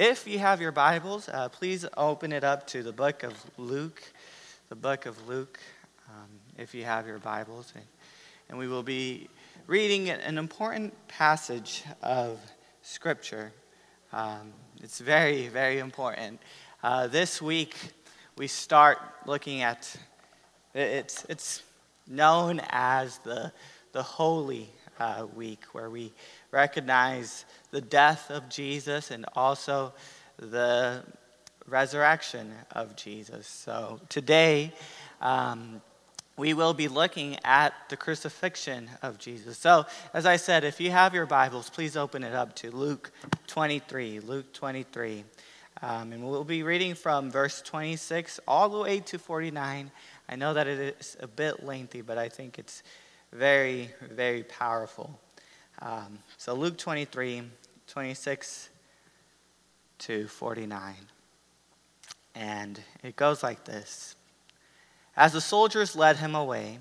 if 0.00 0.26
you 0.26 0.38
have 0.38 0.62
your 0.62 0.72
Bibles, 0.72 1.28
uh, 1.28 1.50
please 1.50 1.84
open 1.94 2.32
it 2.32 2.42
up 2.42 2.66
to 2.68 2.82
the 2.82 2.90
book 2.90 3.22
of 3.22 3.34
Luke, 3.58 4.02
the 4.70 4.74
book 4.74 5.04
of 5.04 5.28
Luke, 5.28 5.60
um, 6.08 6.26
if 6.56 6.74
you 6.74 6.84
have 6.84 7.06
your 7.06 7.18
Bibles. 7.18 7.74
And, 8.48 8.58
we 8.58 8.66
will 8.66 8.82
be 8.82 9.28
reading 9.66 10.08
an 10.08 10.38
important 10.38 10.94
passage 11.06 11.84
of 12.02 12.40
Scripture. 12.80 13.52
Um, 14.10 14.54
it's 14.82 15.00
very, 15.00 15.48
very 15.48 15.80
important. 15.80 16.40
Uh, 16.82 17.06
this 17.06 17.42
week, 17.42 17.76
we 18.38 18.46
start 18.46 18.96
looking 19.26 19.60
at 19.60 19.94
it's, 20.74 21.26
it's 21.28 21.62
known 22.06 22.62
as 22.70 23.18
the, 23.18 23.52
the 23.92 24.02
Holy 24.02 24.70
uh, 25.00 25.26
Week, 25.34 25.64
where 25.72 25.90
we 25.90 26.12
recognize 26.52 27.44
the 27.70 27.80
death 27.80 28.30
of 28.30 28.48
Jesus 28.48 29.10
and 29.10 29.26
also 29.34 29.92
the 30.36 31.02
resurrection 31.66 32.52
of 32.72 32.94
Jesus. 32.94 33.46
So 33.46 34.00
today, 34.08 34.72
um, 35.20 35.80
we 36.36 36.54
will 36.54 36.72
be 36.72 36.88
looking 36.88 37.36
at 37.44 37.74
the 37.88 37.96
crucifixion 37.96 38.88
of 39.02 39.18
Jesus. 39.18 39.58
So, 39.58 39.84
as 40.14 40.24
I 40.24 40.36
said, 40.36 40.64
if 40.64 40.80
you 40.80 40.90
have 40.90 41.12
your 41.12 41.26
Bibles, 41.26 41.68
please 41.68 41.96
open 41.96 42.24
it 42.24 42.34
up 42.34 42.54
to 42.56 42.70
Luke 42.70 43.10
23. 43.46 44.20
Luke 44.20 44.50
23. 44.52 45.24
Um, 45.82 46.12
and 46.12 46.26
we'll 46.26 46.44
be 46.44 46.62
reading 46.62 46.94
from 46.94 47.30
verse 47.30 47.60
26 47.62 48.40
all 48.48 48.68
the 48.68 48.78
way 48.78 49.00
to 49.00 49.18
49. 49.18 49.90
I 50.28 50.36
know 50.36 50.54
that 50.54 50.66
it 50.66 50.96
is 50.98 51.16
a 51.20 51.26
bit 51.26 51.64
lengthy, 51.64 52.00
but 52.00 52.16
I 52.16 52.28
think 52.28 52.58
it's 52.58 52.82
very, 53.32 53.90
very 54.00 54.42
powerful. 54.42 55.18
Um, 55.80 56.18
so, 56.36 56.54
Luke 56.54 56.76
23, 56.76 57.42
26 57.86 58.68
to 59.98 60.26
49. 60.26 60.94
And 62.34 62.80
it 63.02 63.16
goes 63.16 63.42
like 63.42 63.64
this 63.64 64.14
As 65.16 65.32
the 65.32 65.40
soldiers 65.40 65.96
led 65.96 66.16
him 66.16 66.34
away, 66.34 66.78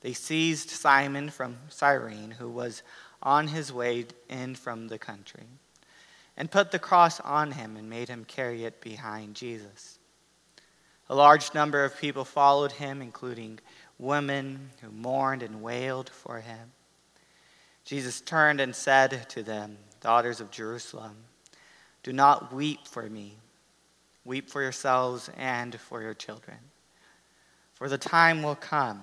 they 0.00 0.12
seized 0.12 0.70
Simon 0.70 1.30
from 1.30 1.56
Cyrene, 1.68 2.32
who 2.32 2.48
was 2.48 2.82
on 3.22 3.48
his 3.48 3.72
way 3.72 4.06
in 4.28 4.54
from 4.54 4.88
the 4.88 4.98
country, 4.98 5.44
and 6.36 6.50
put 6.50 6.72
the 6.72 6.78
cross 6.78 7.20
on 7.20 7.52
him 7.52 7.76
and 7.76 7.88
made 7.88 8.08
him 8.08 8.24
carry 8.24 8.64
it 8.64 8.80
behind 8.80 9.36
Jesus. 9.36 9.98
A 11.08 11.14
large 11.14 11.52
number 11.54 11.84
of 11.84 11.98
people 11.98 12.24
followed 12.24 12.72
him, 12.72 13.02
including 13.02 13.60
women 13.98 14.70
who 14.80 14.90
mourned 14.90 15.42
and 15.42 15.62
wailed 15.62 16.10
for 16.10 16.40
him. 16.40 16.72
Jesus 17.84 18.20
turned 18.20 18.60
and 18.60 18.74
said 18.74 19.28
to 19.30 19.42
them, 19.42 19.76
Daughters 20.00 20.40
of 20.40 20.50
Jerusalem, 20.50 21.16
do 22.02 22.12
not 22.12 22.52
weep 22.52 22.86
for 22.86 23.08
me. 23.08 23.36
Weep 24.24 24.48
for 24.48 24.62
yourselves 24.62 25.30
and 25.36 25.78
for 25.78 26.02
your 26.02 26.14
children. 26.14 26.58
For 27.74 27.88
the 27.88 27.98
time 27.98 28.42
will 28.42 28.54
come, 28.54 29.02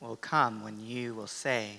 will 0.00 0.16
come 0.16 0.62
when 0.62 0.78
you 0.78 1.14
will 1.14 1.26
say, 1.26 1.70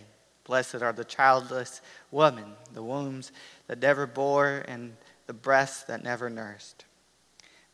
Blessed 0.46 0.76
are 0.76 0.94
the 0.94 1.04
childless 1.04 1.82
women, 2.12 2.54
the 2.74 2.84
wombs 2.84 3.32
that 3.68 3.82
never 3.82 4.06
bore, 4.06 4.64
and 4.68 4.96
the 5.28 5.34
breasts 5.34 5.84
that 5.84 6.04
never 6.04 6.30
nursed. 6.30 6.85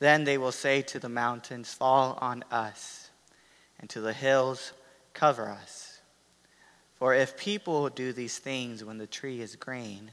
Then 0.02 0.24
they 0.24 0.40
will 0.40 0.52
say 0.52 0.82
to 0.82 0.98
the 0.98 1.10
mountains, 1.10 1.76
Fall 1.76 2.18
on 2.20 2.44
us, 2.50 3.12
and 3.80 3.88
to 3.92 4.02
the 4.02 4.14
hills, 4.14 4.74
Cover 5.14 5.48
us. 5.48 6.02
For 6.96 7.14
if 7.14 7.38
people 7.38 7.88
do 7.88 8.12
these 8.12 8.40
things 8.40 8.84
when 8.84 8.98
the 8.98 9.06
tree 9.06 9.42
is 9.42 9.56
green, 9.56 10.10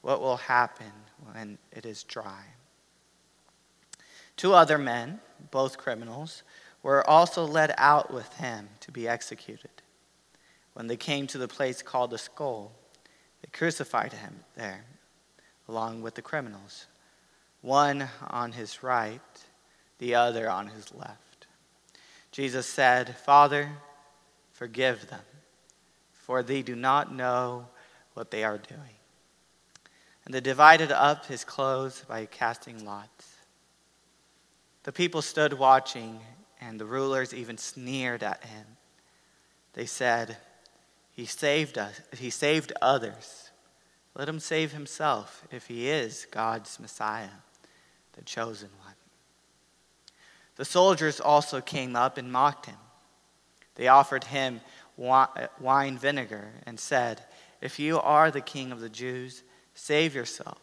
what 0.00 0.22
will 0.22 0.38
happen 0.38 0.92
when 1.30 1.58
it 1.72 1.84
is 1.84 2.04
dry? 2.04 2.42
Two 4.38 4.54
other 4.54 4.78
men, 4.78 5.20
both 5.50 5.76
criminals, 5.76 6.42
were 6.82 7.06
also 7.06 7.44
led 7.44 7.74
out 7.76 8.14
with 8.14 8.32
him 8.38 8.70
to 8.80 8.90
be 8.90 9.06
executed. 9.06 9.82
When 10.72 10.86
they 10.86 10.96
came 10.96 11.26
to 11.26 11.38
the 11.38 11.48
place 11.48 11.82
called 11.82 12.12
the 12.12 12.18
skull, 12.18 12.72
they 13.42 13.50
crucified 13.52 14.14
him 14.14 14.40
there, 14.56 14.86
along 15.68 16.00
with 16.00 16.14
the 16.14 16.22
criminals, 16.22 16.86
one 17.62 18.08
on 18.28 18.52
his 18.52 18.82
right, 18.82 19.20
the 19.98 20.14
other 20.14 20.50
on 20.50 20.68
his 20.68 20.92
left. 20.94 21.46
Jesus 22.30 22.66
said, 22.66 23.16
Father, 23.16 23.70
forgive 24.52 25.08
them 25.08 25.20
for 26.22 26.42
they 26.42 26.62
do 26.62 26.76
not 26.76 27.12
know 27.12 27.66
what 28.14 28.30
they 28.30 28.44
are 28.44 28.56
doing. 28.56 28.96
And 30.24 30.32
they 30.32 30.40
divided 30.40 30.92
up 30.92 31.26
his 31.26 31.44
clothes 31.44 32.04
by 32.08 32.26
casting 32.26 32.84
lots. 32.84 33.36
The 34.84 34.92
people 34.92 35.20
stood 35.20 35.52
watching, 35.52 36.20
and 36.60 36.78
the 36.78 36.86
rulers 36.86 37.34
even 37.34 37.58
sneered 37.58 38.22
at 38.22 38.44
him. 38.44 38.64
They 39.72 39.84
said, 39.84 40.36
He 41.12 41.26
saved 41.26 41.76
us, 41.76 42.00
he 42.16 42.30
saved 42.30 42.72
others. 42.80 43.50
Let 44.14 44.28
him 44.28 44.40
save 44.40 44.72
himself 44.72 45.46
if 45.50 45.66
he 45.66 45.88
is 45.88 46.26
God's 46.30 46.78
Messiah, 46.78 47.40
the 48.14 48.22
chosen 48.22 48.70
one. 48.84 48.94
The 50.56 50.64
soldiers 50.64 51.20
also 51.20 51.60
came 51.60 51.96
up 51.96 52.18
and 52.18 52.30
mocked 52.30 52.66
him. 52.66 52.76
They 53.74 53.88
offered 53.88 54.24
him 54.24 54.60
uh, 55.02 55.26
wine 55.58 55.96
vinegar 55.96 56.52
and 56.66 56.78
said, 56.78 57.22
If 57.60 57.78
you 57.78 57.98
are 58.00 58.30
the 58.30 58.40
king 58.40 58.70
of 58.70 58.80
the 58.80 58.90
Jews, 58.90 59.42
save 59.74 60.14
yourself. 60.14 60.58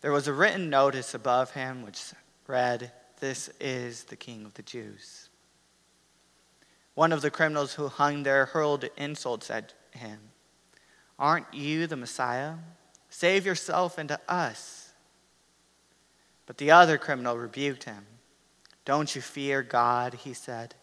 There 0.00 0.12
was 0.12 0.26
a 0.26 0.32
written 0.32 0.70
notice 0.70 1.14
above 1.14 1.52
him 1.52 1.82
which 1.82 2.02
read, 2.46 2.90
This 3.20 3.50
is 3.60 4.04
the 4.04 4.16
king 4.16 4.44
of 4.44 4.54
the 4.54 4.62
Jews. 4.62 5.28
One 6.94 7.12
of 7.12 7.22
the 7.22 7.30
criminals 7.30 7.74
who 7.74 7.88
hung 7.88 8.24
there 8.24 8.46
hurled 8.46 8.84
insults 8.96 9.50
at 9.50 9.74
him. 9.92 10.18
Aren't 11.18 11.52
you 11.52 11.86
the 11.86 11.96
Messiah? 11.96 12.54
Save 13.10 13.46
yourself 13.46 13.98
and 13.98 14.08
to 14.08 14.20
us. 14.28 14.79
But 16.50 16.58
the 16.58 16.72
other 16.72 16.98
criminal 16.98 17.38
rebuked 17.38 17.84
him. 17.84 18.04
Don't 18.84 19.14
you 19.14 19.22
fear 19.22 19.62
God, 19.62 20.14
he 20.14 20.34
said 20.34 20.74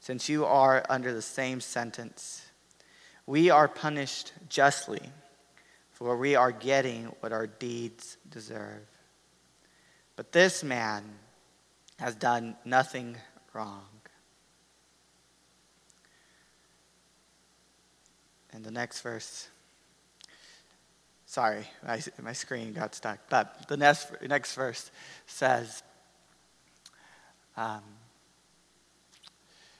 since 0.00 0.26
you 0.26 0.46
are 0.46 0.82
under 0.88 1.12
the 1.12 1.20
same 1.20 1.60
sentence. 1.60 2.46
We 3.26 3.50
are 3.50 3.68
punished 3.68 4.32
justly, 4.48 5.02
for 5.90 6.16
we 6.16 6.34
are 6.34 6.50
getting 6.50 7.04
what 7.20 7.30
our 7.30 7.46
deeds 7.46 8.16
deserve. 8.30 8.86
But 10.16 10.32
this 10.32 10.64
man 10.64 11.04
has 11.98 12.14
done 12.14 12.56
nothing 12.64 13.18
wrong. 13.52 13.84
And 18.50 18.64
the 18.64 18.70
next 18.70 19.02
verse. 19.02 19.48
Sorry, 21.32 21.64
my, 21.82 21.98
my 22.22 22.34
screen 22.34 22.74
got 22.74 22.94
stuck. 22.94 23.18
But 23.30 23.66
the 23.66 23.78
next, 23.78 24.12
next 24.20 24.54
verse 24.54 24.90
says, 25.24 25.82
um, 27.56 27.80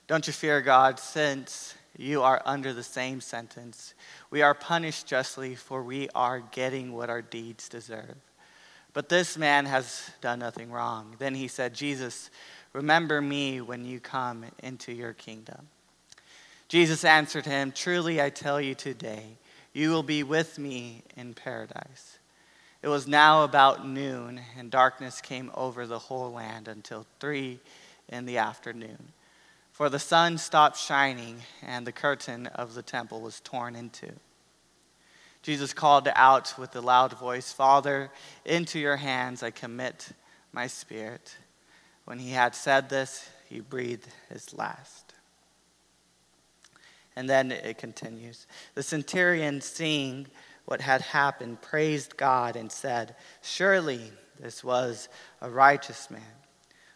don't 0.07 0.27
you 0.27 0.33
fear 0.33 0.63
God, 0.63 0.99
since 0.99 1.75
you 1.99 2.23
are 2.23 2.41
under 2.47 2.73
the 2.73 2.83
same 2.83 3.21
sentence? 3.21 3.93
We 4.31 4.41
are 4.41 4.55
punished 4.55 5.07
justly, 5.07 5.55
for 5.55 5.83
we 5.83 6.09
are 6.15 6.41
getting 6.41 6.95
what 6.95 7.11
our 7.11 7.21
deeds 7.21 7.69
deserve. 7.69 8.17
But 8.95 9.11
this 9.11 9.37
man 9.37 9.67
has 9.67 10.11
done 10.23 10.39
nothing 10.39 10.71
wrong. 10.71 11.17
Then 11.19 11.34
he 11.34 11.49
said, 11.49 11.75
Jesus, 11.75 12.31
remember 12.73 13.21
me 13.21 13.61
when 13.61 13.84
you 13.84 14.01
come 14.01 14.47
into 14.63 14.91
your 14.91 15.13
kingdom. 15.13 15.69
Jesus 16.69 17.05
answered 17.05 17.45
him, 17.45 17.73
Truly 17.73 18.23
I 18.23 18.31
tell 18.31 18.59
you 18.59 18.75
today, 18.75 19.37
you 19.72 19.91
will 19.91 20.03
be 20.03 20.22
with 20.22 20.59
me 20.59 21.03
in 21.16 21.34
paradise. 21.34 22.19
It 22.83 22.89
was 22.89 23.07
now 23.07 23.45
about 23.45 23.86
noon, 23.86 24.41
and 24.59 24.71
darkness 24.71 25.21
came 25.21 25.51
over 25.54 25.86
the 25.86 25.98
whole 25.98 26.33
land 26.33 26.69
until 26.69 27.07
three 27.21 27.60
in 28.09 28.27
the 28.27 28.39
afternoon. 28.39 29.13
For 29.72 29.89
the 29.89 29.98
sun 29.98 30.36
stopped 30.36 30.77
shining, 30.77 31.39
and 31.63 31.86
the 31.86 31.92
curtain 31.92 32.48
of 32.48 32.74
the 32.74 32.83
temple 32.83 33.21
was 33.21 33.41
torn 33.41 33.77
in 33.77 33.91
two. 33.91 34.13
Jesus 35.42 35.72
called 35.72 36.09
out 36.15 36.54
with 36.59 36.77
a 36.77 36.80
loud 36.80 37.19
voice, 37.19 37.53
Father, 37.53 38.10
into 38.45 38.78
your 38.78 38.97
hands 38.97 39.42
I 39.42 39.51
commit 39.51 40.10
my 40.53 40.66
spirit. 40.66 41.36
When 42.04 42.19
he 42.19 42.30
had 42.30 42.54
said 42.54 42.89
this, 42.89 43.28
he 43.48 43.60
breathed 43.60 44.09
his 44.28 44.54
last. 44.54 45.02
And 47.16 47.28
then 47.28 47.53
it 47.53 47.78
continues. 47.78 48.47
The 48.74 48.82
centurion, 48.82 49.60
seeing 49.60 50.26
what 50.64 50.80
had 50.80 51.00
happened, 51.03 51.60
praised 51.60 52.16
God 52.16 52.56
and 52.56 52.72
said, 52.72 53.16
Surely 53.42 54.12
this 54.41 54.64
was 54.64 55.09
a 55.41 55.50
righteous 55.50 56.10
man. 56.10 56.22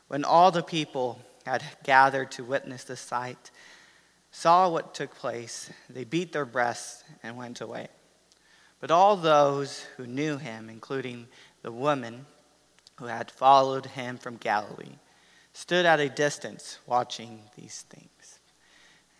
When 0.09 0.25
all 0.25 0.51
the 0.51 0.63
people 0.63 1.21
had 1.45 1.63
gathered 1.85 2.31
to 2.33 2.45
witness 2.45 2.85
the 2.85 2.97
sight 2.97 3.51
saw 4.37 4.69
what 4.69 4.93
took 4.93 5.15
place. 5.15 5.71
They 5.89 6.05
beat 6.05 6.33
their 6.33 6.45
breasts 6.45 7.05
and 7.23 7.39
went 7.39 7.63
away. 7.63 7.89
But 8.81 8.91
all 8.91 9.17
those 9.17 9.87
who 9.97 10.07
knew 10.07 10.37
him, 10.37 10.69
including 10.69 11.29
the 11.63 11.73
woman 11.73 12.27
who 12.99 13.07
had 13.07 13.31
followed 13.31 13.87
him 13.87 14.19
from 14.19 14.37
Galilee, 14.37 14.99
stood 15.55 15.87
at 15.87 16.01
a 16.01 16.11
distance 16.11 16.79
watching 16.87 17.41
these 17.57 17.87
things. 17.89 18.36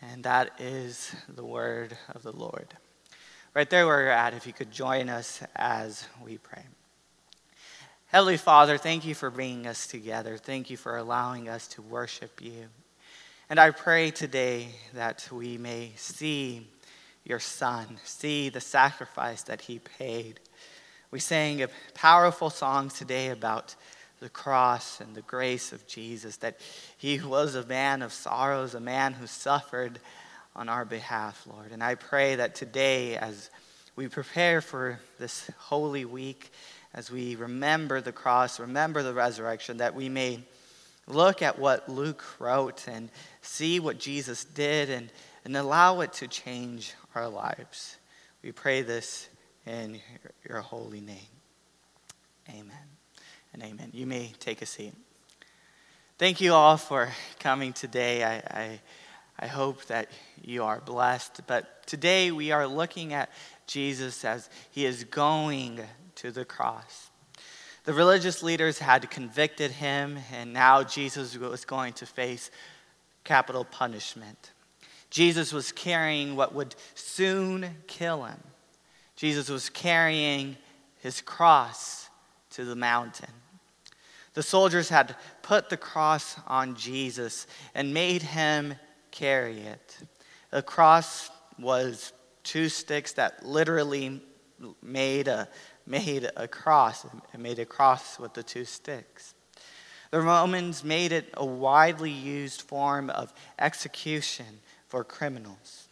And 0.01 0.23
that 0.23 0.59
is 0.59 1.15
the 1.27 1.43
word 1.43 1.97
of 2.13 2.23
the 2.23 2.31
Lord. 2.31 2.67
Right 3.53 3.69
there 3.69 3.87
where 3.87 4.01
you're 4.01 4.11
at, 4.11 4.35
if 4.35 4.45
you 4.45 4.53
could 4.53 4.71
join 4.71 5.09
us 5.09 5.41
as 5.55 6.07
we 6.23 6.37
pray. 6.37 6.63
Heavenly 8.07 8.37
Father, 8.37 8.77
thank 8.77 9.05
you 9.05 9.15
for 9.15 9.29
bringing 9.29 9.67
us 9.67 9.87
together. 9.87 10.37
Thank 10.37 10.69
you 10.69 10.77
for 10.77 10.95
allowing 10.95 11.49
us 11.49 11.67
to 11.69 11.81
worship 11.81 12.39
you. 12.41 12.67
And 13.49 13.59
I 13.59 13.71
pray 13.71 14.11
today 14.11 14.67
that 14.93 15.27
we 15.31 15.57
may 15.57 15.91
see 15.95 16.67
your 17.25 17.39
Son, 17.39 17.97
see 18.03 18.49
the 18.49 18.61
sacrifice 18.61 19.41
that 19.43 19.61
he 19.61 19.79
paid. 19.79 20.39
We 21.11 21.19
sang 21.19 21.61
a 21.61 21.69
powerful 21.93 22.49
songs 22.49 22.93
today 22.93 23.29
about 23.29 23.75
the 24.19 24.29
cross 24.29 24.99
and 24.99 25.15
the 25.15 25.21
grace 25.21 25.71
of 25.71 25.85
Jesus, 25.87 26.37
that 26.37 26.59
he 26.97 27.19
was 27.19 27.55
a 27.55 27.65
man 27.65 28.01
of 28.01 28.11
sorrows, 28.11 28.73
a 28.73 28.79
man 28.79 29.13
who 29.13 29.27
suffered 29.27 29.99
on 30.55 30.69
our 30.69 30.85
behalf, 30.85 31.45
Lord. 31.45 31.71
And 31.71 31.83
I 31.83 31.95
pray 31.95 32.35
that 32.35 32.55
today, 32.55 33.15
as 33.15 33.49
we 33.95 34.07
prepare 34.07 34.61
for 34.61 34.99
this 35.19 35.49
holy 35.57 36.05
week, 36.05 36.51
as 36.93 37.11
we 37.11 37.35
remember 37.35 38.01
the 38.01 38.11
cross, 38.11 38.59
remember 38.59 39.03
the 39.03 39.13
resurrection, 39.13 39.77
that 39.77 39.93
we 39.93 40.09
may 40.09 40.39
look 41.07 41.41
at 41.41 41.59
what 41.59 41.87
Luke 41.87 42.23
wrote 42.39 42.87
and 42.87 43.09
see 43.41 43.79
what 43.79 43.99
Jesus 43.99 44.43
did 44.43 44.89
and, 44.89 45.11
and 45.45 45.55
allow 45.55 46.01
it 46.01 46.13
to 46.13 46.27
change 46.27 46.93
our 47.15 47.29
lives. 47.29 47.97
We 48.43 48.51
pray 48.51 48.81
this 48.81 49.29
in 49.65 49.99
your, 50.47 50.61
holy 50.61 51.01
name. 51.01 51.17
Amen 52.49 52.96
and 53.59 53.71
amen. 53.71 53.89
You 53.91 54.05
may 54.05 54.33
take 54.39 54.61
a 54.61 54.67
seat. 54.67 54.93
Thank 56.19 56.41
you 56.41 56.53
all 56.53 56.77
for 56.77 57.09
coming 57.39 57.73
today. 57.73 58.23
I, 58.23 58.35
I, 58.35 58.79
I 59.39 59.47
hope 59.47 59.85
that 59.85 60.09
you 60.43 60.63
are 60.63 60.79
blessed. 60.79 61.41
But 61.47 61.87
today 61.87 62.31
we 62.31 62.51
are 62.51 62.67
looking 62.67 63.13
at 63.13 63.31
Jesus 63.65 64.23
as 64.23 64.49
he 64.69 64.85
is 64.85 65.05
going 65.05 65.81
to 66.15 66.31
the 66.31 66.45
cross. 66.45 67.09
The 67.85 67.93
religious 67.93 68.43
leaders 68.43 68.77
had 68.77 69.09
convicted 69.09 69.71
him, 69.71 70.19
and 70.31 70.53
now 70.53 70.83
Jesus 70.83 71.35
was 71.35 71.65
going 71.65 71.93
to 71.93 72.05
face 72.05 72.51
capital 73.23 73.65
punishment. 73.65 74.51
Jesus 75.09 75.51
was 75.51 75.71
carrying 75.71 76.35
what 76.35 76.53
would 76.53 76.75
soon 76.93 77.77
kill 77.87 78.25
him. 78.25 78.39
Jesus 79.15 79.49
was 79.49 79.69
carrying 79.69 80.57
his 80.99 81.21
cross 81.21 82.09
to 82.51 82.65
the 82.65 82.75
mountain. 82.75 83.29
The 84.37 84.43
soldiers 84.43 84.89
had 84.89 85.15
put 85.41 85.71
the 85.71 85.77
cross 85.77 86.35
on 86.45 86.75
Jesus 86.75 87.47
and 87.73 87.91
made 87.91 88.21
him 88.21 88.75
carry 89.09 89.61
it. 89.61 89.97
The 90.51 90.61
cross 90.61 91.31
was 91.57 92.13
two 92.43 92.69
sticks 92.69 93.13
that 93.13 93.43
literally 93.43 94.21
made 94.83 95.27
a, 95.27 95.49
made 95.87 96.29
a 96.37 96.47
cross. 96.47 97.03
It 97.33 97.39
made 97.39 97.57
a 97.57 97.65
cross 97.65 98.19
with 98.19 98.35
the 98.35 98.43
two 98.43 98.63
sticks. 98.63 99.33
The 100.11 100.21
Romans 100.21 100.83
made 100.83 101.13
it 101.13 101.33
a 101.33 101.43
widely 101.43 102.11
used 102.11 102.61
form 102.61 103.09
of 103.09 103.33
execution 103.57 104.59
for 104.87 105.03
criminals. 105.03 105.87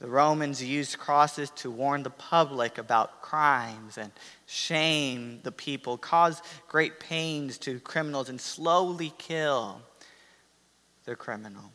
The 0.00 0.08
Romans 0.08 0.60
used 0.60 0.98
crosses 0.98 1.50
to 1.50 1.70
warn 1.70 2.02
the 2.02 2.10
public 2.10 2.78
about 2.78 3.22
crimes 3.22 3.96
and 3.96 4.10
shame 4.52 5.40
the 5.42 5.52
people, 5.52 5.96
cause 5.96 6.42
great 6.68 7.00
pains 7.00 7.56
to 7.56 7.80
criminals, 7.80 8.28
and 8.28 8.40
slowly 8.40 9.12
kill 9.16 9.80
the 11.04 11.16
criminal. 11.16 11.72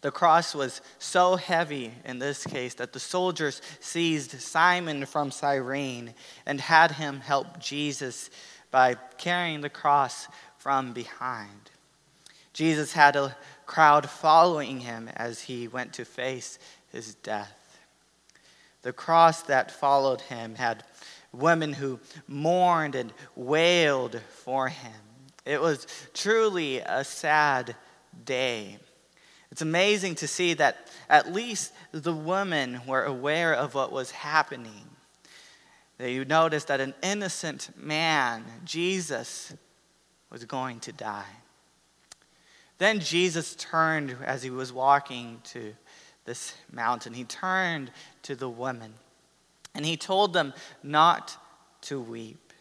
The 0.00 0.12
cross 0.12 0.54
was 0.54 0.80
so 0.98 1.34
heavy 1.36 1.92
in 2.04 2.18
this 2.20 2.46
case 2.46 2.74
that 2.74 2.92
the 2.92 3.00
soldiers 3.00 3.60
seized 3.80 4.40
Simon 4.40 5.04
from 5.06 5.30
Cyrene 5.30 6.14
and 6.46 6.60
had 6.60 6.92
him 6.92 7.20
help 7.20 7.58
Jesus 7.58 8.30
by 8.70 8.96
carrying 9.18 9.60
the 9.60 9.70
cross 9.70 10.28
from 10.58 10.92
behind. 10.92 11.70
Jesus 12.52 12.92
had 12.92 13.16
a 13.16 13.36
crowd 13.66 14.08
following 14.08 14.80
him 14.80 15.08
as 15.16 15.42
he 15.42 15.66
went 15.66 15.92
to 15.94 16.04
face 16.04 16.58
his 16.92 17.16
death. 17.16 17.80
The 18.82 18.92
cross 18.92 19.42
that 19.44 19.72
followed 19.72 20.20
him 20.20 20.56
had 20.56 20.84
women 21.34 21.72
who 21.72 22.00
mourned 22.26 22.94
and 22.94 23.12
wailed 23.36 24.20
for 24.44 24.68
him. 24.68 24.92
It 25.44 25.60
was 25.60 25.86
truly 26.14 26.78
a 26.78 27.04
sad 27.04 27.76
day. 28.24 28.78
It's 29.50 29.62
amazing 29.62 30.16
to 30.16 30.28
see 30.28 30.54
that 30.54 30.88
at 31.08 31.32
least 31.32 31.72
the 31.92 32.14
women 32.14 32.80
were 32.86 33.04
aware 33.04 33.54
of 33.54 33.74
what 33.74 33.92
was 33.92 34.10
happening. 34.10 34.88
You 35.98 36.24
notice 36.24 36.64
that 36.64 36.80
an 36.80 36.94
innocent 37.02 37.70
man, 37.76 38.44
Jesus, 38.64 39.54
was 40.30 40.44
going 40.44 40.80
to 40.80 40.92
die. 40.92 41.24
Then 42.78 42.98
Jesus 42.98 43.54
turned 43.54 44.16
as 44.24 44.42
he 44.42 44.50
was 44.50 44.72
walking 44.72 45.40
to 45.44 45.74
this 46.24 46.54
mountain. 46.72 47.14
He 47.14 47.24
turned 47.24 47.92
to 48.22 48.34
the 48.34 48.48
women 48.48 48.94
and 49.74 49.84
he 49.84 49.96
told 49.96 50.32
them 50.32 50.54
not 50.82 51.36
to 51.82 52.00
weep. 52.00 52.52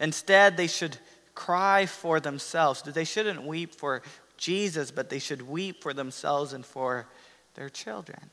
Instead, 0.00 0.56
they 0.56 0.66
should 0.66 0.98
cry 1.34 1.86
for 1.86 2.20
themselves. 2.20 2.82
They 2.82 3.04
shouldn't 3.04 3.42
weep 3.44 3.74
for 3.74 4.02
Jesus, 4.36 4.90
but 4.90 5.08
they 5.08 5.18
should 5.18 5.42
weep 5.42 5.82
for 5.82 5.92
themselves 5.92 6.52
and 6.52 6.64
for 6.64 7.06
their 7.54 7.68
children, 7.68 8.30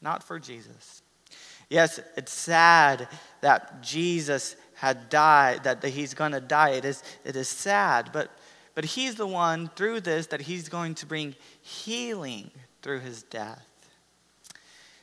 not 0.00 0.22
for 0.22 0.38
Jesus. 0.38 1.02
Yes, 1.68 2.00
it's 2.16 2.32
sad 2.32 3.08
that 3.42 3.82
Jesus 3.82 4.56
had 4.74 5.08
died, 5.08 5.64
that 5.64 5.84
he's 5.84 6.14
going 6.14 6.32
to 6.32 6.40
die. 6.40 6.70
It 6.70 6.84
is, 6.84 7.02
it 7.24 7.36
is 7.36 7.48
sad, 7.48 8.10
but, 8.12 8.30
but 8.74 8.84
he's 8.84 9.16
the 9.16 9.26
one 9.26 9.70
through 9.76 10.00
this 10.00 10.28
that 10.28 10.42
he's 10.42 10.68
going 10.68 10.94
to 10.96 11.06
bring 11.06 11.34
healing 11.60 12.50
through 12.80 13.00
his 13.00 13.22
death. 13.24 13.67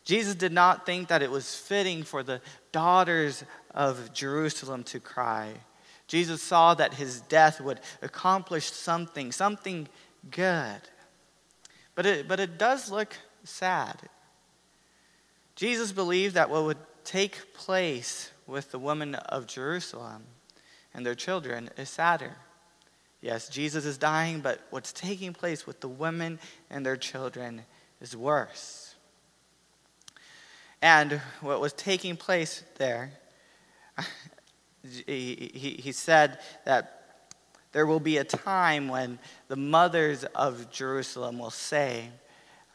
Jesus 0.06 0.36
did 0.36 0.54
not 0.54 0.86
think 0.86 1.08
that 1.08 1.24
it 1.24 1.32
was 1.32 1.56
fitting 1.56 2.04
for 2.04 2.22
the 2.22 2.40
daughters 2.72 3.44
of 3.72 4.14
Jerusalem 4.14 4.84
to 4.86 5.00
cry. 5.00 5.54
Jesus 6.08 6.44
saw 6.44 6.76
that 6.76 6.94
his 6.94 7.22
death 7.22 7.60
would 7.60 7.80
accomplish 8.04 8.72
something, 8.72 9.32
something 9.32 9.88
good. 10.30 10.80
But 11.96 12.06
it, 12.06 12.28
but 12.28 12.40
it 12.40 12.60
does 12.60 12.92
look 12.92 13.18
sad. 13.44 14.00
Jesus 15.56 15.92
believed 15.92 16.36
that 16.36 16.52
what 16.52 16.66
would 16.66 16.78
take 17.04 17.54
place 17.54 18.32
with 18.46 18.72
the 18.72 18.80
women 18.80 19.16
of 19.16 19.48
Jerusalem 19.48 20.24
and 20.94 21.04
their 21.04 21.16
children 21.16 21.70
is 21.78 21.90
sadder. 21.90 22.36
Yes, 23.22 23.50
Jesus 23.50 23.86
is 23.86 23.98
dying, 23.98 24.42
but 24.42 24.62
what's 24.70 24.94
taking 24.94 25.34
place 25.34 25.66
with 25.66 25.80
the 25.82 25.88
women 25.88 26.40
and 26.70 26.86
their 26.86 26.98
children 26.98 27.64
is 28.00 28.16
worse. 28.16 28.85
And 30.86 31.20
what 31.42 31.62
was 31.62 31.74
taking 31.74 32.16
place 32.16 32.64
there 32.78 33.10
he, 35.08 35.50
he, 35.52 35.70
he 35.82 35.92
said 35.92 36.38
that 36.66 37.24
there 37.72 37.88
will 37.88 38.00
be 38.00 38.18
a 38.18 38.24
time 38.24 38.88
when 38.88 39.18
the 39.48 39.56
mothers 39.56 40.26
of 40.36 40.72
Jerusalem 40.72 41.40
will 41.40 41.50
say 41.50 42.12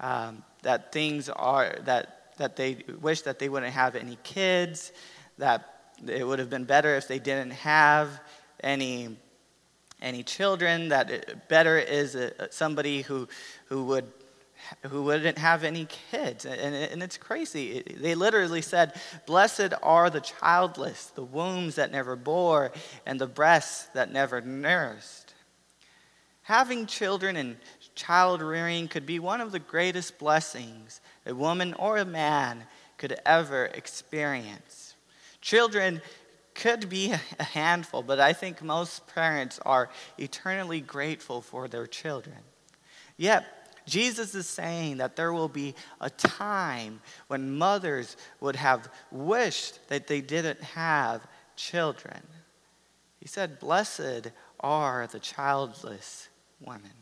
um, 0.00 0.42
that 0.62 0.90
things 0.90 1.28
are, 1.28 1.76
that, 1.84 2.34
that 2.38 2.56
they 2.56 2.78
wish 3.00 3.22
that 3.22 3.38
they 3.38 3.48
wouldn't 3.48 3.74
have 3.74 3.94
any 3.94 4.18
kids, 4.24 4.90
that 5.38 5.92
it 6.04 6.26
would 6.26 6.40
have 6.40 6.50
been 6.50 6.64
better 6.64 6.96
if 6.96 7.06
they 7.06 7.20
didn't 7.20 7.52
have 7.52 8.20
any, 8.58 9.16
any 10.02 10.24
children, 10.24 10.88
that 10.88 11.10
it, 11.10 11.48
better 11.48 11.78
is 11.78 12.16
a, 12.16 12.50
somebody 12.50 13.02
who, 13.02 13.28
who 13.66 13.84
would 13.84 14.10
who 14.88 15.02
wouldn't 15.02 15.38
have 15.38 15.64
any 15.64 15.86
kids. 16.10 16.44
And, 16.44 16.74
and 16.74 17.02
it's 17.02 17.16
crazy. 17.16 17.82
They 17.96 18.14
literally 18.14 18.62
said, 18.62 19.00
Blessed 19.26 19.74
are 19.82 20.10
the 20.10 20.20
childless, 20.20 21.06
the 21.06 21.24
wombs 21.24 21.76
that 21.76 21.92
never 21.92 22.16
bore, 22.16 22.72
and 23.06 23.20
the 23.20 23.26
breasts 23.26 23.86
that 23.94 24.12
never 24.12 24.40
nursed. 24.40 25.34
Having 26.42 26.86
children 26.86 27.36
and 27.36 27.56
child 27.94 28.42
rearing 28.42 28.88
could 28.88 29.06
be 29.06 29.18
one 29.18 29.40
of 29.40 29.52
the 29.52 29.58
greatest 29.58 30.18
blessings 30.18 31.00
a 31.26 31.34
woman 31.34 31.74
or 31.74 31.98
a 31.98 32.04
man 32.04 32.64
could 32.96 33.16
ever 33.24 33.66
experience. 33.66 34.94
Children 35.40 36.02
could 36.54 36.88
be 36.88 37.12
a 37.38 37.44
handful, 37.44 38.02
but 38.02 38.20
I 38.20 38.32
think 38.32 38.62
most 38.62 39.06
parents 39.06 39.58
are 39.64 39.90
eternally 40.18 40.80
grateful 40.80 41.40
for 41.40 41.68
their 41.68 41.86
children. 41.86 42.38
Yet, 43.16 43.59
Jesus 43.86 44.34
is 44.34 44.46
saying 44.46 44.98
that 44.98 45.16
there 45.16 45.32
will 45.32 45.48
be 45.48 45.74
a 46.00 46.10
time 46.10 47.00
when 47.28 47.56
mothers 47.56 48.16
would 48.40 48.56
have 48.56 48.88
wished 49.10 49.88
that 49.88 50.06
they 50.06 50.20
didn't 50.20 50.62
have 50.62 51.26
children. 51.56 52.22
He 53.20 53.28
said, 53.28 53.58
Blessed 53.58 54.30
are 54.60 55.06
the 55.06 55.18
childless 55.18 56.28
women. 56.60 56.92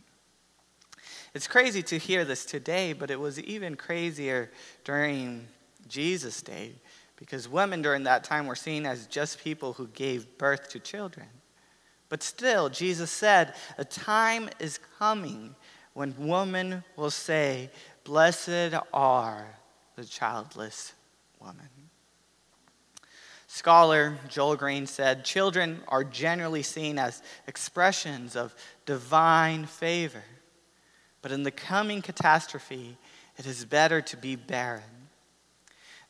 It's 1.34 1.46
crazy 1.46 1.82
to 1.84 1.98
hear 1.98 2.24
this 2.24 2.44
today, 2.44 2.92
but 2.92 3.10
it 3.10 3.20
was 3.20 3.38
even 3.40 3.76
crazier 3.76 4.50
during 4.84 5.46
Jesus' 5.86 6.42
day 6.42 6.74
because 7.16 7.48
women 7.48 7.82
during 7.82 8.04
that 8.04 8.24
time 8.24 8.46
were 8.46 8.54
seen 8.54 8.86
as 8.86 9.06
just 9.06 9.42
people 9.42 9.72
who 9.72 9.88
gave 9.88 10.38
birth 10.38 10.68
to 10.70 10.78
children. 10.78 11.26
But 12.08 12.22
still, 12.22 12.68
Jesus 12.68 13.10
said, 13.10 13.54
A 13.76 13.84
time 13.84 14.48
is 14.58 14.80
coming 14.98 15.54
when 15.98 16.14
women 16.16 16.84
will 16.94 17.10
say, 17.10 17.68
Blessed 18.04 18.72
are 18.92 19.48
the 19.96 20.04
childless 20.04 20.92
woman. 21.40 21.68
Scholar 23.48 24.16
Joel 24.28 24.54
Green 24.54 24.86
said, 24.86 25.24
Children 25.24 25.80
are 25.88 26.04
generally 26.04 26.62
seen 26.62 27.00
as 27.00 27.20
expressions 27.48 28.36
of 28.36 28.54
divine 28.86 29.66
favor. 29.66 30.22
But 31.20 31.32
in 31.32 31.42
the 31.42 31.50
coming 31.50 32.00
catastrophe, 32.00 32.96
it 33.36 33.44
is 33.44 33.64
better 33.64 34.00
to 34.00 34.16
be 34.16 34.36
barren. 34.36 34.97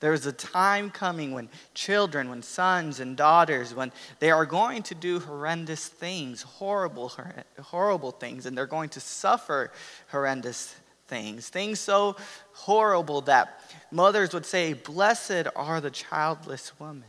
There 0.00 0.12
is 0.12 0.26
a 0.26 0.32
time 0.32 0.90
coming 0.90 1.32
when 1.32 1.48
children, 1.74 2.30
when 2.30 2.42
sons 2.42 3.00
and 3.00 3.16
daughters, 3.16 3.74
when 3.74 3.92
they 4.20 4.30
are 4.30 4.46
going 4.46 4.84
to 4.84 4.94
do 4.94 5.18
horrendous 5.18 5.88
things, 5.88 6.42
horrible, 6.42 7.12
horrible 7.60 8.12
things, 8.12 8.46
and 8.46 8.56
they're 8.56 8.66
going 8.66 8.90
to 8.90 9.00
suffer 9.00 9.72
horrendous 10.10 10.76
things. 11.08 11.48
Things 11.48 11.80
so 11.80 12.16
horrible 12.52 13.22
that 13.22 13.60
mothers 13.90 14.32
would 14.34 14.46
say, 14.46 14.72
Blessed 14.72 15.48
are 15.56 15.80
the 15.80 15.90
childless 15.90 16.78
women. 16.78 17.04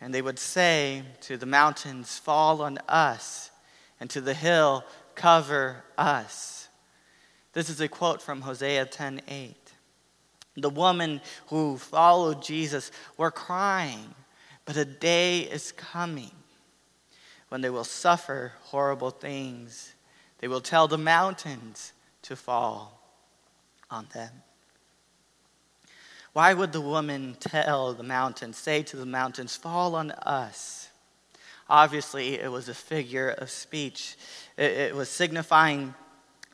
And 0.00 0.12
they 0.12 0.22
would 0.22 0.38
say 0.38 1.04
to 1.22 1.38
the 1.38 1.46
mountains, 1.46 2.18
Fall 2.18 2.60
on 2.60 2.78
us, 2.86 3.50
and 3.98 4.10
to 4.10 4.20
the 4.20 4.34
hill, 4.34 4.84
Cover 5.14 5.84
us. 5.96 6.68
This 7.54 7.70
is 7.70 7.80
a 7.80 7.88
quote 7.88 8.20
from 8.20 8.42
Hosea 8.42 8.84
10 8.84 9.22
8 9.26 9.67
the 10.60 10.70
woman 10.70 11.20
who 11.48 11.76
followed 11.76 12.42
Jesus 12.42 12.90
were 13.16 13.30
crying, 13.30 14.14
but 14.64 14.76
a 14.76 14.84
day 14.84 15.40
is 15.40 15.72
coming 15.72 16.30
when 17.48 17.60
they 17.60 17.70
will 17.70 17.84
suffer 17.84 18.52
horrible 18.64 19.10
things. 19.10 19.94
They 20.38 20.48
will 20.48 20.60
tell 20.60 20.88
the 20.88 20.98
mountains 20.98 21.92
to 22.22 22.36
fall 22.36 23.00
on 23.90 24.06
them. 24.12 24.42
Why 26.32 26.54
would 26.54 26.72
the 26.72 26.80
woman 26.80 27.36
tell 27.40 27.94
the 27.94 28.02
mountains, 28.02 28.58
say 28.58 28.82
to 28.84 28.96
the 28.96 29.06
mountains, 29.06 29.56
fall 29.56 29.94
on 29.94 30.10
us? 30.12 30.90
Obviously, 31.68 32.34
it 32.38 32.50
was 32.50 32.68
a 32.68 32.74
figure 32.74 33.30
of 33.30 33.50
speech. 33.50 34.16
It, 34.56 34.72
it 34.72 34.94
was 34.94 35.08
signifying 35.08 35.94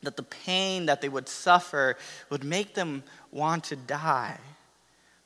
that 0.01 0.17
the 0.17 0.23
pain 0.23 0.87
that 0.87 1.01
they 1.01 1.09
would 1.09 1.29
suffer 1.29 1.97
would 2.29 2.43
make 2.43 2.73
them 2.73 3.03
want 3.35 3.65
to 3.65 3.75
die. 3.75 4.39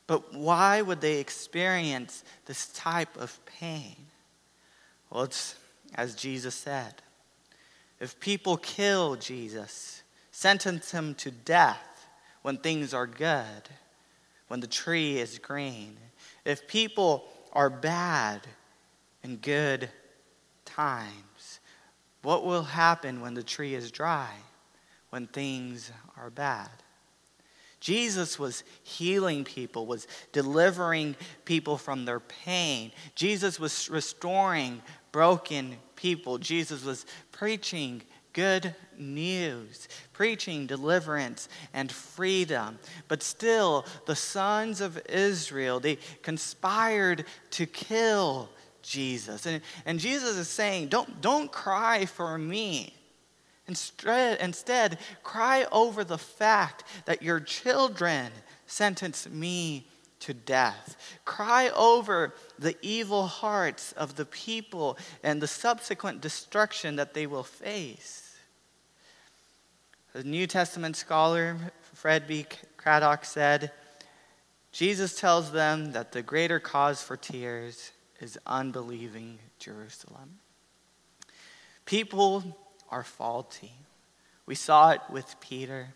But 0.08 0.34
why 0.34 0.82
would 0.82 1.02
they 1.02 1.20
experience 1.20 2.24
this 2.46 2.68
type 2.70 3.16
of 3.16 3.40
pain? 3.46 3.96
Well, 5.10 5.24
it's 5.24 5.56
as 5.96 6.16
Jesus 6.16 6.56
said 6.56 6.96
if 8.00 8.20
people 8.20 8.58
kill 8.58 9.18
Jesus, 9.18 10.04
sentence 10.32 10.92
him 10.92 11.16
to 11.16 11.32
death 11.32 12.08
when 12.44 12.58
things 12.58 12.94
are 12.94 13.06
good, 13.06 13.70
when 14.48 14.62
the 14.62 14.68
tree 14.68 15.18
is 15.18 15.38
green, 15.38 15.98
if 16.46 16.68
people 16.68 17.26
are 17.52 17.70
bad 17.70 18.42
in 19.22 19.36
good 19.36 19.90
times, 20.64 21.60
what 22.22 22.46
will 22.46 22.64
happen 22.64 23.20
when 23.20 23.34
the 23.34 23.44
tree 23.44 23.76
is 23.76 23.92
dry, 23.92 24.32
when 25.10 25.28
things 25.28 25.92
are 26.16 26.30
bad? 26.30 26.70
Jesus 27.80 28.38
was 28.38 28.64
healing 28.84 29.44
people, 29.44 29.86
was 29.86 30.08
delivering 30.32 31.16
people 31.46 31.78
from 31.78 32.06
their 32.06 32.20
pain. 32.20 32.92
Jesus 33.16 33.60
was 33.60 33.90
restoring 33.90 34.82
broken 35.12 35.78
people. 35.96 36.38
Jesus 36.38 36.84
was 36.84 37.06
preaching 37.32 38.02
good 38.34 38.76
news, 38.98 39.88
preaching 40.14 40.68
deliverance 40.68 41.50
and 41.74 41.92
freedom. 41.92 42.78
But 43.08 43.24
still, 43.24 43.86
the 44.06 44.16
sons 44.16 44.82
of 44.82 45.02
Israel, 45.08 45.80
they 45.80 45.98
conspired 46.22 47.26
to 47.52 47.66
kill 47.66 48.50
Jesus. 48.82 49.46
And, 49.46 49.62
and 49.86 50.00
Jesus 50.00 50.38
is 50.38 50.48
saying, 50.48 50.90
don't, 50.90 51.22
don't 51.22 51.52
cry 51.52 52.06
for 52.06 52.38
me. 52.38 52.94
Instead, 53.70 54.40
instead, 54.42 54.98
cry 55.22 55.68
over 55.72 56.04
the 56.04 56.18
fact 56.18 56.84
that 57.06 57.22
your 57.22 57.40
children 57.40 58.32
sentenced 58.66 59.30
me 59.30 59.88
to 60.22 60.34
death. 60.34 60.98
Cry 61.24 61.70
over 61.76 62.34
the 62.58 62.76
evil 62.82 63.28
hearts 63.28 63.92
of 63.92 64.16
the 64.16 64.26
people 64.26 64.98
and 65.24 65.40
the 65.40 65.48
subsequent 65.48 66.20
destruction 66.20 66.96
that 66.96 67.14
they 67.14 67.28
will 67.28 67.44
face. 67.44 68.38
The 70.14 70.24
New 70.24 70.48
Testament 70.48 70.96
scholar 70.96 71.56
Fred 71.94 72.28
B. 72.28 72.48
Craddock 72.76 73.24
said, 73.24 73.72
Jesus 74.72 75.20
tells 75.20 75.52
them 75.52 75.92
that 75.92 76.12
the 76.12 76.24
greater 76.24 76.60
cause 76.60 77.04
for 77.04 77.16
tears 77.16 77.92
is 78.20 78.40
unbelieving 78.48 79.38
Jerusalem. 79.60 80.40
People 81.86 82.58
are 82.92 83.04
faulty. 83.04 83.74
We 84.46 84.56
saw 84.56 84.92
it 84.92 85.02
with 85.10 85.36
Peter, 85.40 85.90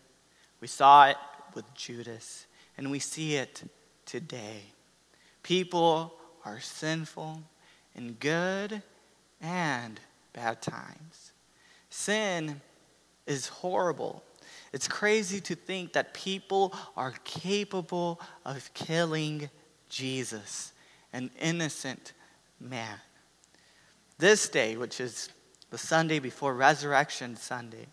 we 0.60 0.68
saw 0.68 1.08
it 1.08 1.16
with 1.54 1.72
Judas, 1.74 2.46
and 2.76 2.90
we 2.90 2.98
see 2.98 3.36
it 3.36 3.62
today. 4.06 4.62
People 5.42 6.14
are 6.44 6.60
sinful 6.60 7.42
in 7.94 8.12
good 8.14 8.82
and 9.40 10.00
bad 10.32 10.62
times. 10.62 11.32
Sin 11.90 12.60
is 13.26 13.48
horrible. 13.48 14.22
It's 14.72 14.88
crazy 14.88 15.40
to 15.42 15.54
think 15.54 15.92
that 15.92 16.14
people 16.14 16.74
are 16.96 17.14
capable 17.24 18.20
of 18.44 18.72
killing 18.74 19.48
Jesus, 19.88 20.72
an 21.12 21.30
innocent 21.40 22.12
man. 22.60 22.98
This 24.18 24.48
day, 24.48 24.76
which 24.76 25.00
is 25.00 25.28
the 25.74 25.78
Sunday 25.78 26.20
before 26.20 26.54
Resurrection 26.54 27.34
Sunday, 27.34 27.88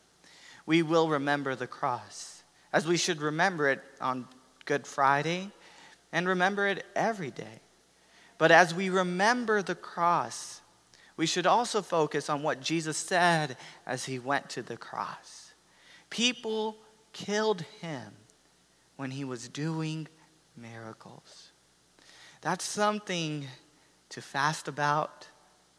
we 0.68 0.84
will 0.84 1.10
remember 1.10 1.56
the 1.56 1.66
cross, 1.66 2.44
as 2.72 2.86
we 2.86 2.96
should 2.96 3.20
remember 3.20 3.68
it 3.70 3.82
on 4.00 4.28
Good 4.66 4.86
Friday 4.86 5.50
and 6.12 6.28
remember 6.28 6.68
it 6.68 6.86
every 6.96 7.32
day. 7.32 7.60
But 8.38 8.52
as 8.52 8.76
we 8.76 8.92
remember 8.92 9.64
the 9.64 9.74
cross, 9.74 10.62
we 11.18 11.26
should 11.26 11.48
also 11.48 11.82
focus 11.82 12.30
on 12.30 12.44
what 12.44 12.62
Jesus 12.62 12.98
said 12.98 13.58
as 13.88 14.06
he 14.06 14.20
went 14.20 14.48
to 14.52 14.62
the 14.62 14.78
cross. 14.78 15.54
People 16.12 16.78
killed 17.14 17.62
him 17.82 18.12
when 18.96 19.10
he 19.10 19.24
was 19.24 19.48
doing 19.48 20.08
miracles. 20.56 21.50
That's 22.42 22.64
something 22.64 23.48
to 24.10 24.22
fast 24.22 24.68
about, 24.68 25.30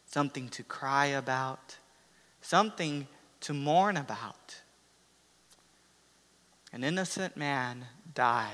something 0.05 0.49
to 0.49 0.63
cry 0.63 1.05
about 1.05 1.77
something 2.43 3.07
to 3.41 3.53
mourn 3.53 3.97
about. 3.97 4.61
An 6.71 6.83
innocent 6.83 7.35
man 7.37 7.85
died. 8.13 8.49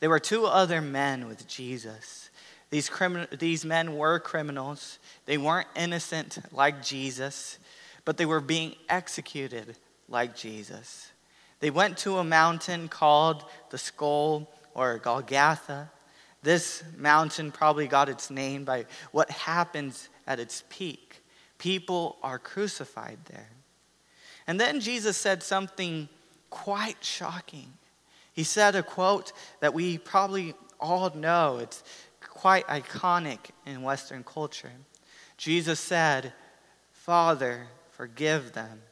There 0.00 0.10
were 0.10 0.18
two 0.18 0.46
other 0.46 0.80
men 0.80 1.28
with 1.28 1.46
Jesus. 1.46 2.30
These, 2.70 2.88
crimin- 2.88 3.38
these 3.38 3.64
men 3.64 3.96
were 3.96 4.18
criminals. 4.18 4.98
They 5.26 5.38
weren't 5.38 5.68
innocent 5.76 6.38
like 6.52 6.82
Jesus, 6.82 7.58
but 8.04 8.16
they 8.16 8.26
were 8.26 8.40
being 8.40 8.74
executed 8.88 9.76
like 10.08 10.34
Jesus. 10.34 11.12
They 11.60 11.70
went 11.70 11.98
to 11.98 12.18
a 12.18 12.24
mountain 12.24 12.88
called 12.88 13.44
the 13.70 13.78
Skull 13.78 14.48
or 14.74 14.98
Golgotha. 14.98 15.90
This 16.42 16.82
mountain 16.96 17.52
probably 17.52 17.86
got 17.86 18.08
its 18.08 18.30
name 18.30 18.64
by 18.64 18.86
what 19.12 19.30
happens 19.30 20.08
at 20.26 20.40
its 20.40 20.64
peak 20.68 21.21
people 21.62 22.16
are 22.24 22.40
crucified 22.40 23.18
there. 23.26 23.50
And 24.48 24.60
then 24.60 24.80
Jesus 24.80 25.16
said 25.16 25.44
something 25.44 26.08
quite 26.50 26.96
shocking. 27.04 27.72
He 28.32 28.42
said 28.42 28.74
a 28.74 28.82
quote 28.82 29.32
that 29.60 29.72
we 29.72 29.96
probably 29.96 30.54
all 30.80 31.10
know, 31.14 31.58
it's 31.58 31.84
quite 32.20 32.66
iconic 32.66 33.38
in 33.64 33.82
Western 33.82 34.24
culture. 34.24 34.72
Jesus 35.36 35.78
said, 35.78 36.32
Father, 36.90 37.68
forgive 37.92 38.54
them, 38.54 38.82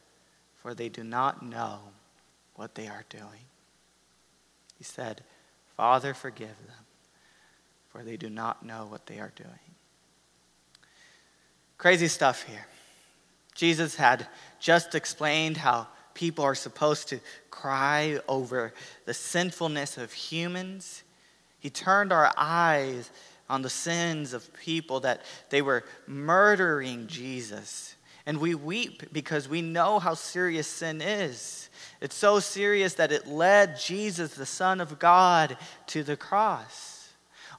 for 0.55 0.73
they 0.73 0.87
do 0.87 1.03
not 1.03 1.43
know 1.45 1.79
what 2.55 2.75
they 2.75 2.87
are 2.87 3.03
doing. 3.09 3.47
He 4.77 4.85
said, 4.85 5.25
Father, 5.75 6.13
forgive 6.13 6.55
them, 6.67 6.85
for 7.89 8.01
they 8.03 8.15
do 8.15 8.29
not 8.29 8.65
know 8.65 8.85
what 8.89 9.07
they 9.07 9.19
are 9.19 9.33
doing. 9.35 9.70
Crazy 11.81 12.09
stuff 12.09 12.43
here. 12.43 12.67
Jesus 13.55 13.95
had 13.95 14.27
just 14.59 14.93
explained 14.93 15.57
how 15.57 15.87
people 16.13 16.45
are 16.45 16.53
supposed 16.53 17.09
to 17.09 17.19
cry 17.49 18.19
over 18.27 18.71
the 19.05 19.15
sinfulness 19.15 19.97
of 19.97 20.13
humans. 20.13 21.01
He 21.57 21.71
turned 21.71 22.13
our 22.13 22.31
eyes 22.37 23.09
on 23.49 23.63
the 23.63 23.69
sins 23.71 24.33
of 24.33 24.53
people 24.53 24.99
that 24.99 25.23
they 25.49 25.63
were 25.63 25.83
murdering 26.05 27.07
Jesus. 27.07 27.95
And 28.27 28.37
we 28.37 28.53
weep 28.53 29.11
because 29.11 29.49
we 29.49 29.63
know 29.63 29.97
how 29.97 30.13
serious 30.13 30.67
sin 30.67 31.01
is. 31.01 31.67
It's 31.99 32.13
so 32.13 32.39
serious 32.39 32.93
that 32.93 33.11
it 33.11 33.25
led 33.25 33.79
Jesus, 33.79 34.35
the 34.35 34.45
Son 34.45 34.81
of 34.81 34.99
God, 34.99 35.57
to 35.87 36.03
the 36.03 36.15
cross. 36.15 36.90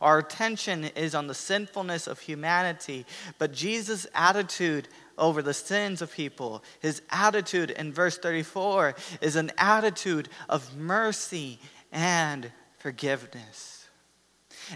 Our 0.02 0.18
attention 0.18 0.84
is 0.96 1.14
on 1.14 1.28
the 1.28 1.34
sinfulness 1.34 2.08
of 2.08 2.18
humanity, 2.18 3.06
but 3.38 3.52
Jesus' 3.52 4.06
attitude 4.14 4.88
over 5.16 5.42
the 5.42 5.54
sins 5.54 6.02
of 6.02 6.12
people, 6.12 6.64
his 6.80 7.02
attitude 7.10 7.70
in 7.70 7.92
verse 7.92 8.18
34, 8.18 8.96
is 9.20 9.36
an 9.36 9.52
attitude 9.56 10.28
of 10.48 10.76
mercy 10.76 11.60
and 11.92 12.50
forgiveness. 12.78 13.71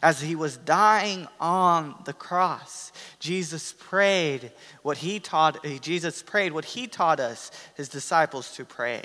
As 0.03 0.21
he 0.21 0.35
was 0.35 0.57
dying 0.57 1.27
on 1.41 1.95
the 2.05 2.13
cross, 2.13 2.93
Jesus 3.19 3.73
prayed 3.79 4.53
what 4.83 4.99
he 4.99 5.21
taught 5.21 5.65
eh, 5.65 5.79
Jesus 5.79 6.23
prayed 6.23 6.53
what 6.53 6.65
he 6.65 6.87
taught 6.87 7.21
us 7.21 7.51
his 7.75 7.89
disciples 7.89 8.53
to 8.57 8.65
pray. 8.65 9.03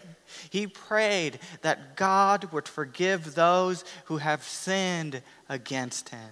He 0.50 0.67
prayed 0.67 1.39
that 1.61 1.95
God 1.95 2.51
would 2.51 2.67
forgive 2.67 3.35
those 3.35 3.85
who 4.05 4.17
have 4.17 4.43
sinned 4.43 5.21
against 5.47 6.09
him. 6.09 6.31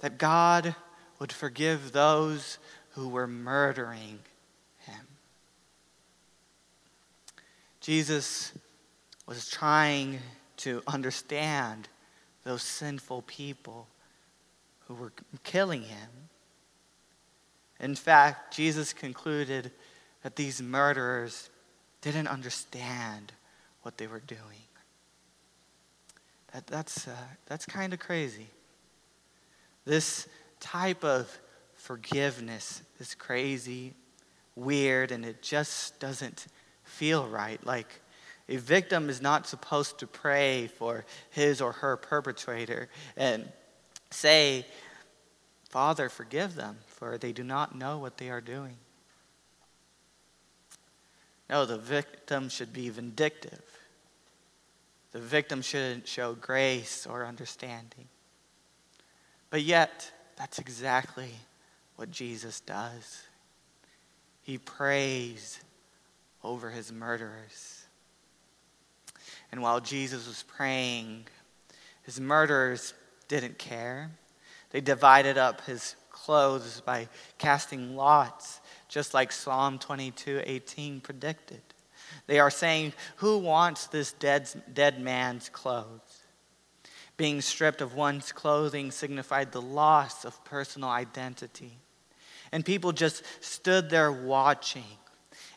That 0.00 0.18
God 0.18 0.74
would 1.18 1.32
forgive 1.32 1.92
those 1.92 2.58
who 2.90 3.08
were 3.08 3.26
murdering 3.26 4.20
him. 4.86 5.06
Jesus 7.80 8.52
was 9.26 9.48
trying 9.48 10.20
to 10.58 10.82
understand 10.86 11.88
those 12.44 12.62
sinful 12.62 13.22
people 13.22 13.88
who 14.86 14.94
were 14.94 15.12
killing 15.42 15.82
him. 15.82 16.08
In 17.80 17.94
fact, 17.94 18.54
Jesus 18.54 18.92
concluded 18.92 19.70
that 20.22 20.36
these 20.36 20.62
murderers 20.62 21.50
didn't 22.00 22.28
understand 22.28 23.32
what 23.82 23.98
they 23.98 24.06
were 24.06 24.20
doing. 24.20 24.40
That, 26.52 26.66
that's, 26.66 27.08
uh, 27.08 27.16
that's 27.46 27.66
kind 27.66 27.92
of 27.92 27.98
crazy. 27.98 28.46
This 29.84 30.28
type 30.60 31.04
of 31.04 31.38
forgiveness 31.74 32.82
is 33.00 33.14
crazy, 33.14 33.94
weird, 34.54 35.10
and 35.10 35.24
it 35.24 35.42
just 35.42 35.98
doesn't 35.98 36.46
feel 36.84 37.26
right. 37.26 37.64
Like 37.66 38.00
a 38.48 38.56
victim 38.56 39.08
is 39.08 39.22
not 39.22 39.46
supposed 39.46 39.98
to 39.98 40.06
pray 40.06 40.66
for 40.66 41.04
his 41.30 41.60
or 41.60 41.72
her 41.72 41.96
perpetrator 41.96 42.88
and 43.16 43.50
say, 44.10 44.66
Father, 45.70 46.08
forgive 46.08 46.54
them, 46.54 46.76
for 46.86 47.18
they 47.18 47.32
do 47.32 47.42
not 47.42 47.76
know 47.76 47.98
what 47.98 48.18
they 48.18 48.30
are 48.30 48.40
doing. 48.40 48.76
No, 51.48 51.64
the 51.66 51.78
victim 51.78 52.48
should 52.48 52.72
be 52.72 52.88
vindictive. 52.90 53.62
The 55.12 55.20
victim 55.20 55.62
shouldn't 55.62 56.08
show 56.08 56.34
grace 56.34 57.06
or 57.06 57.24
understanding. 57.24 58.08
But 59.50 59.62
yet, 59.62 60.10
that's 60.36 60.58
exactly 60.58 61.30
what 61.96 62.10
Jesus 62.10 62.60
does. 62.60 63.22
He 64.42 64.58
prays 64.58 65.60
over 66.42 66.70
his 66.70 66.92
murderers. 66.92 67.83
And 69.54 69.62
while 69.62 69.78
Jesus 69.78 70.26
was 70.26 70.42
praying, 70.42 71.28
his 72.02 72.18
murderers 72.18 72.92
didn't 73.28 73.56
care. 73.56 74.10
They 74.70 74.80
divided 74.80 75.38
up 75.38 75.60
his 75.60 75.94
clothes 76.10 76.82
by 76.84 77.06
casting 77.38 77.94
lots, 77.94 78.60
just 78.88 79.14
like 79.14 79.30
Psalm 79.30 79.78
22 79.78 80.42
18 80.44 81.00
predicted. 81.00 81.60
They 82.26 82.40
are 82.40 82.50
saying, 82.50 82.94
Who 83.18 83.38
wants 83.38 83.86
this 83.86 84.10
dead, 84.14 84.50
dead 84.72 85.00
man's 85.00 85.48
clothes? 85.50 86.24
Being 87.16 87.40
stripped 87.40 87.80
of 87.80 87.94
one's 87.94 88.32
clothing 88.32 88.90
signified 88.90 89.52
the 89.52 89.62
loss 89.62 90.24
of 90.24 90.44
personal 90.44 90.88
identity. 90.88 91.78
And 92.50 92.66
people 92.66 92.90
just 92.90 93.22
stood 93.40 93.88
there 93.88 94.10
watching. 94.10 94.98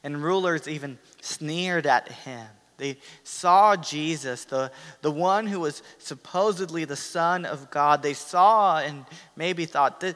And 0.03 0.23
rulers 0.23 0.67
even 0.67 0.99
sneered 1.19 1.88
at 1.88 2.12
him. 2.12 2.45
They 2.78 2.98
saw 3.24 3.76
Jesus, 3.76 4.46
the, 4.46 4.72
the 5.02 5.12
one 5.12 5.48
who 5.48 5.60
was 5.60 5.82
supposedly 5.98 6.86
the 6.86 6.96
Son 6.96 7.46
of 7.46 7.72
God. 7.72 8.04
They 8.04 8.13
saw 8.13 8.80
and 8.80 9.06
maybe 9.36 9.66
thought, 9.66 10.00
this, 10.00 10.16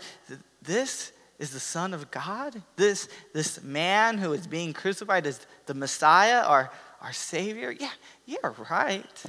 this 0.62 1.12
is 1.39 1.50
the 1.50 1.60
Son 1.60 1.93
of 1.93 2.12
God? 2.12 2.62
This, 2.76 3.10
this 3.34 3.63
man 3.63 4.19
who 4.19 4.34
is 4.34 4.45
being 4.45 4.74
crucified 4.74 5.26
is 5.26 5.39
the 5.65 5.74
Messiah, 5.74 6.43
our, 6.43 6.71
our 7.02 7.13
Savior? 7.13 7.71
Yeah, 7.71 7.89
yeah, 8.26 8.52
right. 8.69 9.24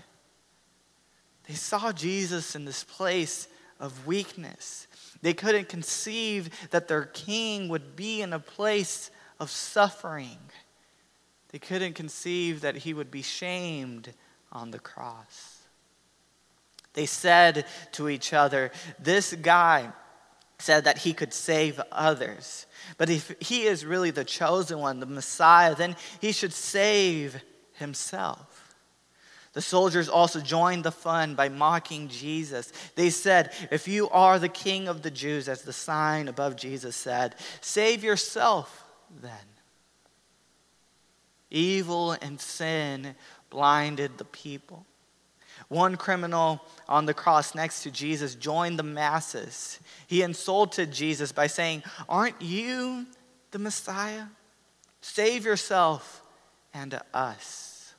They 1.48 1.54
saw 1.54 1.90
Jesus 1.90 2.54
in 2.54 2.66
this 2.66 2.84
place 2.84 3.48
of 3.80 4.06
weakness. 4.06 4.86
They 5.22 5.32
couldn't 5.32 5.68
conceive 5.68 6.50
that 6.70 6.86
their 6.86 7.04
king 7.04 7.68
would 7.68 7.96
be 7.96 8.20
in 8.20 8.32
a 8.32 8.38
place 8.38 9.10
of 9.40 9.50
suffering. 9.50 10.38
They 11.52 11.58
couldn't 11.58 11.94
conceive 11.94 12.62
that 12.62 12.76
he 12.76 12.94
would 12.94 13.10
be 13.10 13.22
shamed 13.22 14.12
on 14.50 14.70
the 14.70 14.78
cross. 14.78 15.58
They 16.94 17.06
said 17.06 17.66
to 17.92 18.08
each 18.08 18.32
other, 18.32 18.70
This 18.98 19.32
guy 19.34 19.92
said 20.58 20.84
that 20.84 20.98
he 20.98 21.12
could 21.12 21.34
save 21.34 21.80
others. 21.90 22.66
But 22.96 23.10
if 23.10 23.34
he 23.40 23.62
is 23.62 23.84
really 23.84 24.10
the 24.10 24.24
chosen 24.24 24.78
one, 24.78 25.00
the 25.00 25.06
Messiah, 25.06 25.74
then 25.74 25.96
he 26.20 26.32
should 26.32 26.52
save 26.52 27.42
himself. 27.74 28.74
The 29.52 29.60
soldiers 29.60 30.08
also 30.08 30.40
joined 30.40 30.84
the 30.84 30.92
fun 30.92 31.34
by 31.34 31.50
mocking 31.50 32.08
Jesus. 32.08 32.72
They 32.94 33.10
said, 33.10 33.52
If 33.70 33.86
you 33.86 34.08
are 34.08 34.38
the 34.38 34.48
king 34.48 34.88
of 34.88 35.02
the 35.02 35.10
Jews, 35.10 35.48
as 35.48 35.62
the 35.62 35.74
sign 35.74 36.28
above 36.28 36.56
Jesus 36.56 36.96
said, 36.96 37.34
save 37.60 38.02
yourself 38.02 38.84
then. 39.20 39.32
Evil 41.52 42.12
and 42.12 42.40
sin 42.40 43.14
blinded 43.50 44.16
the 44.16 44.24
people. 44.24 44.86
One 45.68 45.96
criminal 45.96 46.62
on 46.88 47.04
the 47.04 47.14
cross 47.14 47.54
next 47.54 47.82
to 47.82 47.90
Jesus 47.90 48.34
joined 48.34 48.78
the 48.78 48.82
masses. 48.82 49.78
He 50.06 50.22
insulted 50.22 50.90
Jesus 50.90 51.30
by 51.30 51.46
saying, 51.46 51.82
Aren't 52.08 52.40
you 52.40 53.06
the 53.50 53.58
Messiah? 53.58 54.24
Save 55.02 55.44
yourself 55.44 56.22
and 56.72 56.98
us. 57.12 57.94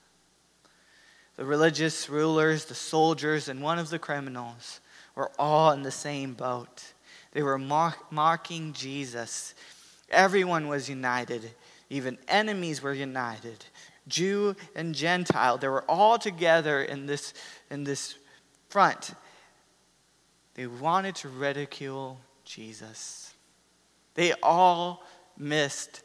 The 1.36 1.46
religious 1.46 2.10
rulers, 2.10 2.66
the 2.66 2.76
soldiers, 2.76 3.50
and 3.50 3.62
one 3.62 3.78
of 3.78 3.90
the 3.90 4.00
criminals 4.00 4.82
were 5.16 5.32
all 5.38 5.72
in 5.72 5.84
the 5.84 5.92
same 5.92 6.34
boat. 6.34 6.94
They 7.34 7.44
were 7.44 7.60
mock- 7.60 8.12
mocking 8.12 8.74
Jesus. 8.74 9.54
Everyone 10.10 10.68
was 10.68 10.90
united. 10.90 11.52
Even 11.94 12.18
enemies 12.28 12.82
were 12.82 12.92
united. 12.92 13.66
Jew 14.08 14.56
and 14.76 14.96
Gentile, 14.96 15.60
they 15.60 15.68
were 15.68 15.86
all 15.88 16.18
together 16.18 16.82
in 16.82 17.06
this, 17.06 17.36
in 17.70 17.84
this 17.84 18.16
front. 18.68 19.14
They 20.56 20.66
wanted 20.66 21.14
to 21.18 21.30
ridicule 21.30 22.20
Jesus. 22.46 23.36
They 24.16 24.34
all 24.42 25.04
missed 25.38 26.02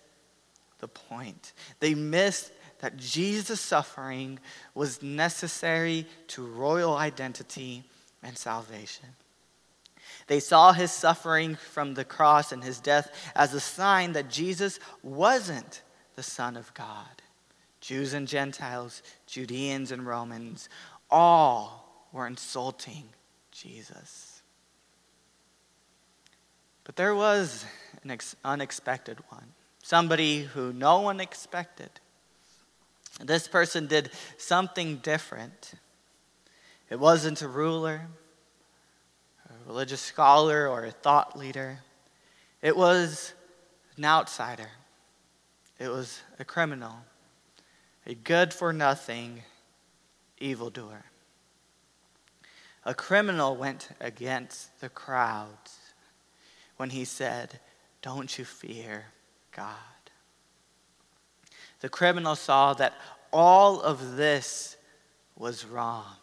the 0.81 0.89
point. 0.89 1.55
They 1.81 1.95
missed 1.95 2.53
that 2.81 2.99
Jesus' 2.99 3.59
suffering 3.59 4.41
was 4.75 5.03
necessary 5.03 6.07
to 6.29 6.45
royal 6.45 6.97
identity 6.99 7.83
and 8.23 8.37
salvation. 8.37 9.09
They 10.29 10.41
saw 10.41 10.73
his 10.73 10.93
suffering 10.93 11.57
from 11.57 11.95
the 11.95 12.05
cross 12.05 12.53
and 12.53 12.63
his 12.63 12.81
death 12.81 13.11
as 13.35 13.55
a 13.55 13.61
sign 13.61 14.13
that 14.13 14.31
Jesus 14.31 14.79
wasn't 15.03 15.83
the 16.15 16.23
Son 16.23 16.57
of 16.57 16.73
God. 16.75 17.23
Jews 17.81 18.13
and 18.13 18.29
Gentiles, 18.29 19.03
Judeans 19.27 19.91
and 19.91 20.07
Romans, 20.07 20.69
all 21.11 22.07
were 22.13 22.27
insulting 22.27 23.05
Jesus. 23.51 24.43
But 26.85 26.97
there 26.97 27.15
was 27.15 27.65
an 28.03 28.19
unexpected 28.45 29.19
one, 29.31 29.53
somebody 29.83 30.43
who 30.43 30.73
no 30.73 31.01
one 31.01 31.21
expected. 31.21 31.91
This 33.25 33.49
person 33.49 33.87
did 33.87 34.11
something 34.37 34.97
different. 34.97 35.73
It 36.91 36.99
wasn't 37.01 37.43
a 37.43 37.49
ruler, 37.49 38.09
religious 39.69 40.01
scholar, 40.01 40.67
or 40.67 40.87
a 40.87 40.91
thought 40.91 41.39
leader. 41.39 41.81
It 42.63 42.75
was 42.75 43.35
an 43.99 44.05
outsider. 44.07 44.71
It 45.79 45.89
was 45.89 46.23
a 46.39 46.45
criminal, 46.45 46.97
a 48.07 48.15
good 48.15 48.55
for 48.55 48.73
nothing 48.73 49.43
evildoer. 50.39 51.05
A 52.87 52.95
criminal 52.95 53.55
went 53.57 53.91
against 54.01 54.81
the 54.81 54.89
crowds 54.89 55.77
when 56.79 56.91
he 56.91 57.05
said, 57.05 57.61
Don't 58.01 58.39
you 58.39 58.47
fear 58.47 59.05
God? 59.53 59.75
The 61.81 61.91
criminal 61.91 62.35
saw 62.35 62.73
that 62.75 62.95
all 63.33 63.83
of 63.83 64.17
this 64.17 64.79
was 65.37 65.67
wrong. 65.67 66.17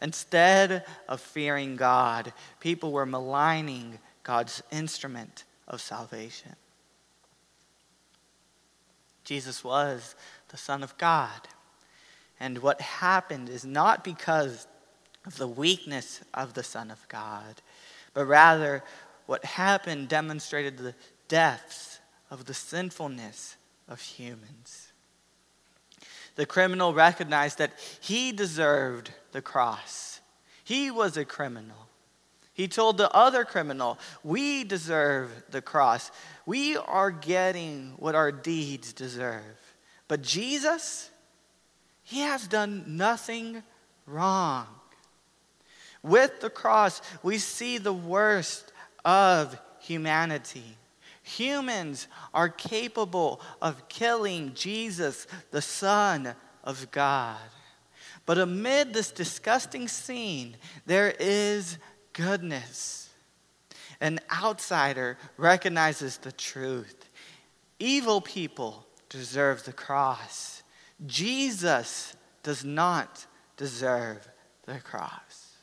Instead 0.00 0.84
of 1.08 1.20
fearing 1.20 1.76
God, 1.76 2.32
people 2.60 2.92
were 2.92 3.06
maligning 3.06 3.98
God's 4.22 4.62
instrument 4.70 5.44
of 5.66 5.80
salvation. 5.80 6.56
Jesus 9.24 9.64
was 9.64 10.14
the 10.48 10.56
Son 10.56 10.82
of 10.82 10.96
God. 10.98 11.48
And 12.38 12.58
what 12.58 12.80
happened 12.80 13.48
is 13.48 13.64
not 13.64 14.04
because 14.04 14.66
of 15.26 15.36
the 15.38 15.48
weakness 15.48 16.20
of 16.34 16.54
the 16.54 16.62
Son 16.62 16.90
of 16.90 17.06
God, 17.08 17.62
but 18.14 18.26
rather 18.26 18.84
what 19.26 19.44
happened 19.44 20.08
demonstrated 20.08 20.78
the 20.78 20.94
depths 21.28 21.98
of 22.30 22.44
the 22.44 22.54
sinfulness 22.54 23.56
of 23.88 24.00
humans. 24.00 24.85
The 26.36 26.46
criminal 26.46 26.94
recognized 26.94 27.58
that 27.58 27.72
he 28.00 28.30
deserved 28.30 29.10
the 29.32 29.42
cross. 29.42 30.20
He 30.64 30.90
was 30.90 31.16
a 31.16 31.24
criminal. 31.24 31.88
He 32.52 32.68
told 32.68 32.96
the 32.96 33.10
other 33.10 33.44
criminal, 33.44 33.98
We 34.22 34.64
deserve 34.64 35.30
the 35.50 35.60
cross. 35.60 36.10
We 36.46 36.76
are 36.76 37.10
getting 37.10 37.94
what 37.98 38.14
our 38.14 38.32
deeds 38.32 38.92
deserve. 38.92 39.42
But 40.08 40.22
Jesus, 40.22 41.10
he 42.02 42.20
has 42.20 42.46
done 42.46 42.84
nothing 42.86 43.62
wrong. 44.06 44.66
With 46.02 46.40
the 46.40 46.50
cross, 46.50 47.02
we 47.22 47.38
see 47.38 47.78
the 47.78 47.92
worst 47.92 48.72
of 49.04 49.58
humanity. 49.80 50.76
Humans 51.26 52.06
are 52.32 52.48
capable 52.48 53.40
of 53.60 53.88
killing 53.88 54.52
Jesus, 54.54 55.26
the 55.50 55.60
Son 55.60 56.36
of 56.62 56.88
God. 56.92 57.40
But 58.26 58.38
amid 58.38 58.94
this 58.94 59.10
disgusting 59.10 59.88
scene, 59.88 60.56
there 60.86 61.12
is 61.18 61.78
goodness. 62.12 63.10
An 64.00 64.20
outsider 64.32 65.18
recognizes 65.36 66.18
the 66.18 66.30
truth. 66.30 67.10
Evil 67.80 68.20
people 68.20 68.86
deserve 69.08 69.64
the 69.64 69.72
cross. 69.72 70.62
Jesus 71.06 72.14
does 72.44 72.64
not 72.64 73.26
deserve 73.56 74.28
the 74.64 74.78
cross. 74.78 75.56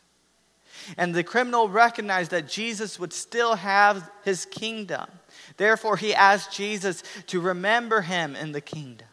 And 0.98 1.16
the 1.16 1.24
criminal 1.24 1.70
recognized 1.70 2.32
that 2.32 2.50
Jesus 2.50 3.00
would 3.00 3.14
still 3.14 3.56
have 3.56 4.12
his 4.26 4.46
kingdom. 4.46 5.08
Therefore, 5.58 5.98
he 5.98 6.14
asked 6.14 6.52
Jesus 6.52 7.04
to 7.28 7.40
remember 7.40 8.02
him 8.02 8.36
in 8.36 8.52
the 8.52 8.62
kingdom. 8.62 9.08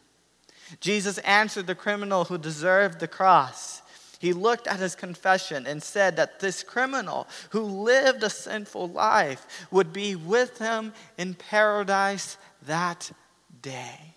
Jesus 0.79 1.17
answered 1.19 1.67
the 1.67 1.75
criminal 1.75 2.25
who 2.25 2.37
deserved 2.37 2.99
the 2.99 3.07
cross. 3.07 3.81
He 4.19 4.33
looked 4.33 4.67
at 4.67 4.79
his 4.79 4.95
confession 4.95 5.65
and 5.65 5.81
said 5.81 6.15
that 6.17 6.39
this 6.39 6.63
criminal 6.63 7.27
who 7.49 7.61
lived 7.61 8.23
a 8.23 8.29
sinful 8.29 8.89
life 8.89 9.45
would 9.71 9.91
be 9.91 10.15
with 10.15 10.59
him 10.59 10.93
in 11.17 11.33
paradise 11.33 12.37
that 12.67 13.11
day. 13.61 14.13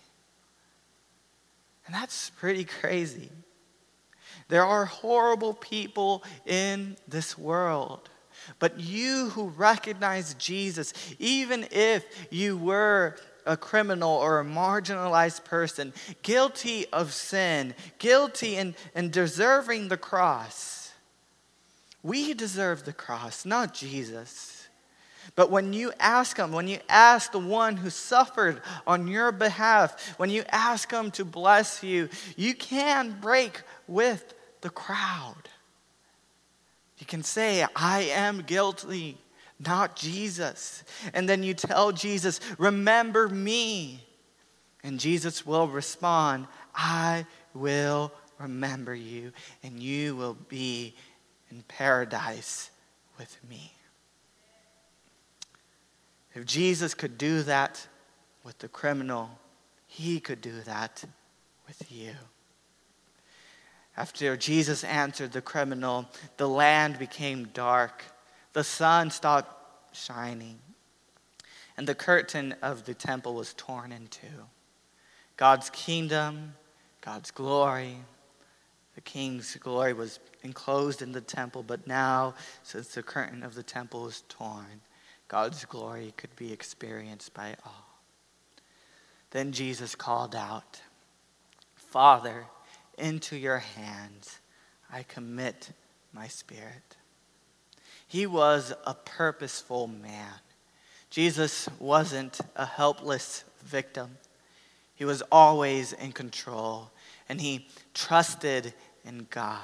And 1.85 1.95
that's 1.95 2.29
pretty 2.31 2.65
crazy. 2.65 3.31
There 4.47 4.65
are 4.65 4.85
horrible 4.85 5.53
people 5.53 6.23
in 6.45 6.97
this 7.07 7.37
world. 7.37 8.09
But 8.59 8.79
you 8.79 9.29
who 9.29 9.49
recognize 9.49 10.33
Jesus, 10.35 10.93
even 11.19 11.67
if 11.71 12.05
you 12.31 12.57
were 12.57 13.15
a 13.45 13.55
criminal 13.55 14.11
or 14.11 14.39
a 14.39 14.45
marginalized 14.45 15.43
person, 15.45 15.93
guilty 16.23 16.85
of 16.91 17.13
sin, 17.13 17.75
guilty 17.99 18.57
and, 18.57 18.75
and 18.95 19.11
deserving 19.11 19.87
the 19.87 19.97
cross, 19.97 20.93
we 22.01 22.33
deserve 22.33 22.85
the 22.85 22.93
cross, 22.93 23.45
not 23.45 23.73
Jesus. 23.73 24.67
But 25.35 25.49
when 25.49 25.73
you 25.73 25.91
ask 25.99 26.37
Him, 26.37 26.51
when 26.51 26.67
you 26.67 26.79
ask 26.87 27.31
the 27.31 27.39
one 27.39 27.77
who 27.77 27.89
suffered 27.89 28.61
on 28.85 29.07
your 29.07 29.31
behalf, 29.31 30.15
when 30.17 30.29
you 30.29 30.43
ask 30.49 30.91
Him 30.91 31.09
to 31.11 31.25
bless 31.25 31.83
you, 31.83 32.09
you 32.35 32.53
can 32.53 33.17
break 33.19 33.63
with 33.87 34.33
the 34.61 34.69
crowd. 34.69 35.49
You 36.97 37.05
can 37.05 37.23
say, 37.23 37.65
I 37.75 38.01
am 38.03 38.41
guilty, 38.41 39.17
not 39.59 39.95
Jesus. 39.95 40.83
And 41.13 41.27
then 41.27 41.43
you 41.43 41.53
tell 41.53 41.91
Jesus, 41.91 42.39
Remember 42.57 43.27
me. 43.27 44.01
And 44.83 44.99
Jesus 44.99 45.45
will 45.45 45.67
respond, 45.67 46.45
I 46.75 47.25
will 47.55 48.11
remember 48.37 48.93
you, 48.93 49.31
and 49.63 49.81
you 49.81 50.15
will 50.15 50.37
be 50.47 50.93
in 51.49 51.63
paradise 51.67 52.69
with 53.17 53.35
me. 53.49 53.73
If 56.35 56.45
Jesus 56.45 56.93
could 56.93 57.17
do 57.17 57.41
that 57.43 57.87
with 58.43 58.59
the 58.59 58.67
criminal, 58.67 59.39
he 59.87 60.19
could 60.19 60.41
do 60.41 60.61
that 60.61 61.03
with 61.67 61.91
you. 61.91 62.11
After 63.97 64.35
Jesus 64.35 64.83
answered 64.83 65.31
the 65.31 65.41
criminal, 65.41 66.05
the 66.37 66.49
land 66.49 66.99
became 66.99 67.45
dark. 67.53 68.03
The 68.53 68.63
sun 68.63 69.09
stopped 69.09 69.95
shining. 69.95 70.59
And 71.77 71.87
the 71.87 71.95
curtain 71.95 72.55
of 72.61 72.85
the 72.85 72.93
temple 72.93 73.35
was 73.35 73.53
torn 73.53 73.91
in 73.91 74.07
two. 74.07 74.47
God's 75.37 75.69
kingdom, 75.69 76.53
God's 77.01 77.31
glory, 77.31 77.97
the 78.95 79.01
king's 79.01 79.57
glory 79.57 79.93
was 79.93 80.19
enclosed 80.43 81.01
in 81.01 81.11
the 81.11 81.21
temple, 81.21 81.63
but 81.63 81.85
now, 81.85 82.33
since 82.63 82.95
the 82.95 83.03
curtain 83.03 83.43
of 83.43 83.53
the 83.53 83.63
temple 83.63 84.03
was 84.03 84.23
torn, 84.29 84.81
God's 85.27 85.65
glory 85.65 86.13
could 86.15 86.33
be 86.37 86.53
experienced 86.53 87.33
by 87.33 87.55
all. 87.65 87.85
Then 89.31 89.51
Jesus 89.51 89.95
called 89.95 90.33
out, 90.33 90.81
Father, 91.75 92.45
into 92.97 93.35
your 93.35 93.59
hands 93.59 94.39
I 94.91 95.03
commit 95.03 95.71
my 96.13 96.27
spirit. 96.27 96.97
He 98.07 98.25
was 98.25 98.73
a 98.85 98.93
purposeful 98.93 99.87
man. 99.87 100.33
Jesus 101.09 101.67
wasn't 101.79 102.39
a 102.55 102.65
helpless 102.65 103.43
victim. 103.63 104.17
He 104.95 105.05
was 105.05 105.21
always 105.31 105.91
in 105.93 106.11
control, 106.11 106.91
and 107.27 107.41
he 107.41 107.67
trusted 107.93 108.73
in 109.03 109.27
God. 109.29 109.59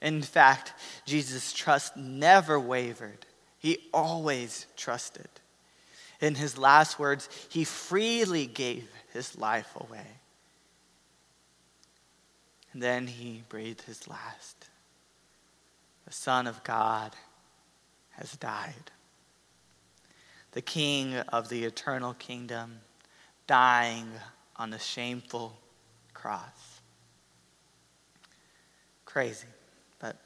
In 0.00 0.22
fact, 0.22 0.72
Jesus' 1.06 1.52
trust 1.52 1.96
never 1.96 2.58
wavered, 2.58 3.26
he 3.58 3.78
always 3.94 4.66
trusted. 4.76 5.28
In 6.20 6.34
his 6.34 6.58
last 6.58 6.98
words, 6.98 7.28
he 7.48 7.64
freely 7.64 8.46
gave 8.46 8.88
his 9.12 9.36
life 9.38 9.76
away. 9.76 10.06
And 12.72 12.82
then 12.82 13.06
he 13.06 13.42
breathed 13.48 13.82
his 13.82 14.08
last. 14.08 14.68
The 16.06 16.12
Son 16.12 16.46
of 16.46 16.64
God 16.64 17.14
has 18.10 18.32
died. 18.32 18.90
The 20.52 20.62
King 20.62 21.16
of 21.16 21.48
the 21.48 21.64
eternal 21.64 22.14
kingdom 22.14 22.80
dying 23.46 24.08
on 24.56 24.70
the 24.70 24.78
shameful 24.78 25.58
cross. 26.14 26.80
Crazy. 29.04 29.46
But, 29.98 30.16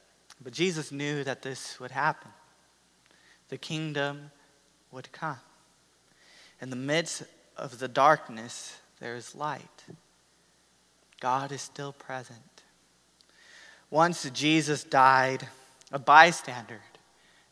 but 0.43 0.53
Jesus 0.53 0.93
knew 0.93 1.25
that 1.25 1.43
this 1.43 1.81
would 1.81 1.91
happen. 1.91 2.31
The 3.49 3.59
kingdom 3.59 4.31
would 4.93 5.11
come. 5.13 5.39
In 6.61 6.71
the 6.71 6.77
midst 6.77 7.25
of 7.57 7.79
the 7.79 7.89
darkness, 7.89 8.79
there 9.01 9.17
is 9.17 9.35
light. 9.35 9.85
God 11.21 11.53
is 11.53 11.63
still 11.63 11.93
present. 11.93 12.41
Once 13.91 14.29
Jesus 14.31 14.85
died, 14.85 15.49
a 15.93 15.99
bystander, 15.99 16.81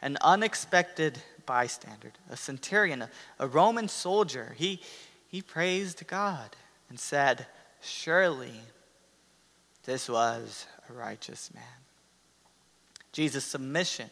an 0.02 0.18
unexpected 0.20 1.18
bystander, 1.46 2.12
a 2.30 2.36
centurion, 2.36 3.02
a, 3.02 3.10
a 3.38 3.46
Roman 3.46 3.88
soldier, 3.88 4.54
he, 4.56 4.80
he 5.28 5.40
praised 5.40 6.06
God 6.06 6.56
and 6.90 6.98
said, 6.98 7.46
surely 7.80 8.52
this 9.84 10.08
was 10.08 10.66
a 10.88 10.92
righteous 10.92 11.52
man. 11.54 11.64
Jesus' 13.12 13.44
submission, 13.44 14.10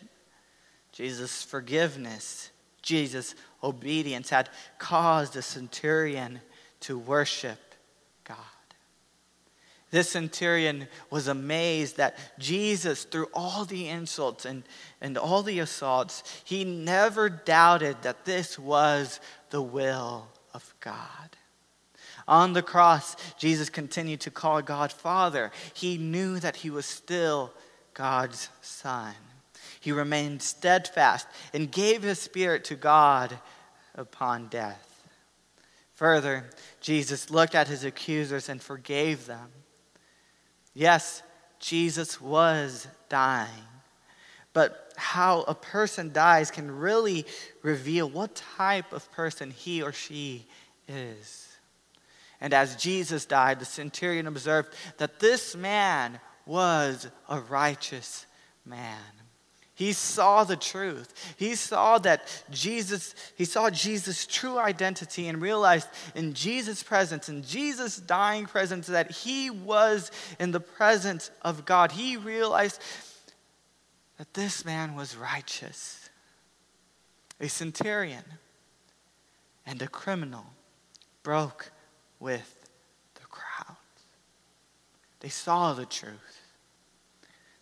Jesus' 0.92 1.42
forgiveness, 1.42 2.50
Jesus' 2.82 3.34
obedience 3.62 4.30
had 4.30 4.48
caused 4.78 5.34
the 5.34 5.42
centurion 5.42 6.40
to 6.80 6.98
worship. 6.98 7.71
This 9.92 10.08
centurion 10.08 10.88
was 11.10 11.28
amazed 11.28 11.98
that 11.98 12.16
Jesus, 12.38 13.04
through 13.04 13.28
all 13.34 13.66
the 13.66 13.88
insults 13.88 14.46
and, 14.46 14.62
and 15.02 15.18
all 15.18 15.42
the 15.42 15.58
assaults, 15.58 16.24
he 16.44 16.64
never 16.64 17.28
doubted 17.28 17.98
that 18.00 18.24
this 18.24 18.58
was 18.58 19.20
the 19.50 19.60
will 19.60 20.28
of 20.54 20.74
God. 20.80 21.36
On 22.26 22.54
the 22.54 22.62
cross, 22.62 23.16
Jesus 23.36 23.68
continued 23.68 24.20
to 24.22 24.30
call 24.30 24.62
God 24.62 24.92
Father. 24.92 25.52
He 25.74 25.98
knew 25.98 26.38
that 26.38 26.56
he 26.56 26.70
was 26.70 26.86
still 26.86 27.52
God's 27.92 28.48
Son. 28.62 29.12
He 29.78 29.92
remained 29.92 30.40
steadfast 30.40 31.26
and 31.52 31.70
gave 31.70 32.02
his 32.02 32.18
spirit 32.18 32.64
to 32.64 32.76
God 32.76 33.38
upon 33.94 34.46
death. 34.46 34.88
Further, 35.96 36.48
Jesus 36.80 37.30
looked 37.30 37.54
at 37.54 37.68
his 37.68 37.84
accusers 37.84 38.48
and 38.48 38.62
forgave 38.62 39.26
them. 39.26 39.50
Yes, 40.74 41.22
Jesus 41.58 42.20
was 42.20 42.86
dying. 43.08 43.48
But 44.52 44.92
how 44.96 45.42
a 45.42 45.54
person 45.54 46.12
dies 46.12 46.50
can 46.50 46.70
really 46.70 47.24
reveal 47.62 48.08
what 48.08 48.34
type 48.34 48.92
of 48.92 49.10
person 49.12 49.50
he 49.50 49.82
or 49.82 49.92
she 49.92 50.46
is. 50.88 51.48
And 52.40 52.52
as 52.52 52.76
Jesus 52.76 53.24
died, 53.24 53.60
the 53.60 53.64
centurion 53.64 54.26
observed 54.26 54.74
that 54.98 55.20
this 55.20 55.54
man 55.54 56.18
was 56.44 57.08
a 57.28 57.40
righteous 57.40 58.26
man. 58.66 58.98
He 59.74 59.92
saw 59.94 60.44
the 60.44 60.56
truth. 60.56 61.34
He 61.38 61.54
saw 61.54 61.98
that 61.98 62.44
Jesus, 62.50 63.14
he 63.36 63.46
saw 63.46 63.70
Jesus' 63.70 64.26
true 64.26 64.58
identity 64.58 65.28
and 65.28 65.40
realized 65.40 65.88
in 66.14 66.34
Jesus' 66.34 66.82
presence, 66.82 67.28
in 67.28 67.42
Jesus' 67.42 67.96
dying 67.96 68.44
presence, 68.44 68.86
that 68.88 69.10
he 69.10 69.48
was 69.48 70.10
in 70.38 70.50
the 70.50 70.60
presence 70.60 71.30
of 71.40 71.64
God. 71.64 71.92
He 71.92 72.18
realized 72.18 72.82
that 74.18 74.34
this 74.34 74.64
man 74.64 74.94
was 74.94 75.16
righteous, 75.16 76.10
a 77.40 77.48
centurion 77.48 78.24
and 79.64 79.80
a 79.80 79.88
criminal 79.88 80.44
broke 81.22 81.72
with 82.20 82.68
the 83.14 83.26
crowd. 83.26 83.76
They 85.20 85.30
saw 85.30 85.72
the 85.72 85.86
truth. 85.86 86.40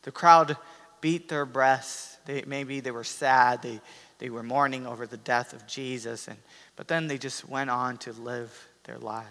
The 0.03 0.11
crowd 0.11 0.57
beat 1.01 1.29
their 1.29 1.47
breasts. 1.47 2.19
They, 2.27 2.45
maybe 2.47 2.81
they 2.81 2.91
were 2.91 3.05
sad. 3.05 3.63
They, 3.63 3.81
they 4.19 4.31
were 4.31 4.43
mourning 4.43 4.87
over 4.87 5.07
the 5.07 5.17
death 5.17 5.53
of 5.53 5.67
Jesus. 5.67 6.29
And, 6.29 6.39
but 6.77 6.89
then 6.89 7.07
they 7.07 7.19
just 7.19 7.49
went 7.49 7.71
on 7.71 7.97
to 7.99 8.13
live 8.13 8.69
their 8.85 8.99
lives. 8.99 9.29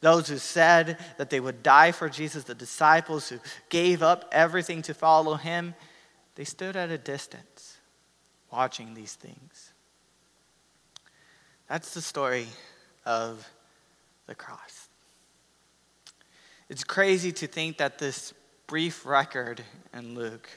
Those 0.00 0.28
who 0.28 0.36
said 0.36 0.98
that 1.16 1.30
they 1.30 1.40
would 1.40 1.62
die 1.62 1.92
for 1.92 2.10
Jesus, 2.10 2.44
the 2.44 2.54
disciples 2.54 3.30
who 3.30 3.38
gave 3.70 4.02
up 4.02 4.28
everything 4.32 4.82
to 4.82 4.92
follow 4.92 5.36
him, 5.36 5.74
they 6.34 6.44
stood 6.44 6.76
at 6.76 6.90
a 6.90 6.98
distance 6.98 7.78
watching 8.52 8.92
these 8.92 9.14
things. 9.14 9.72
That's 11.68 11.94
the 11.94 12.02
story 12.02 12.48
of 13.06 13.48
the 14.26 14.34
cross. 14.34 14.88
It's 16.68 16.84
crazy 16.84 17.32
to 17.32 17.46
think 17.46 17.78
that 17.78 17.98
this 17.98 18.34
brief 18.74 19.06
record 19.06 19.62
in 19.96 20.16
Luke, 20.16 20.48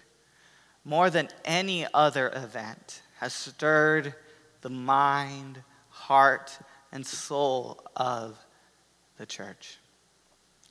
more 0.84 1.08
than 1.12 1.30
any 1.45 1.86
other 1.93 2.32
event, 2.34 3.03
has 3.19 3.32
stirred 3.32 4.12
the 4.62 4.71
mind, 4.71 5.62
heart, 5.89 6.58
and 6.91 7.06
soul 7.06 7.80
of 7.95 8.36
the 9.19 9.25
church. 9.27 9.77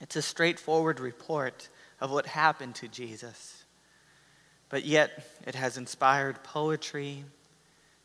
It's 0.01 0.17
a 0.17 0.23
straightforward 0.23 0.99
report 0.99 1.69
of 2.01 2.11
what 2.11 2.27
happened 2.27 2.75
to 2.75 2.89
Jesus, 2.89 3.63
but 4.69 4.85
yet 4.85 5.25
it 5.47 5.55
has 5.55 5.79
inspired 5.79 6.43
poetry, 6.43 7.23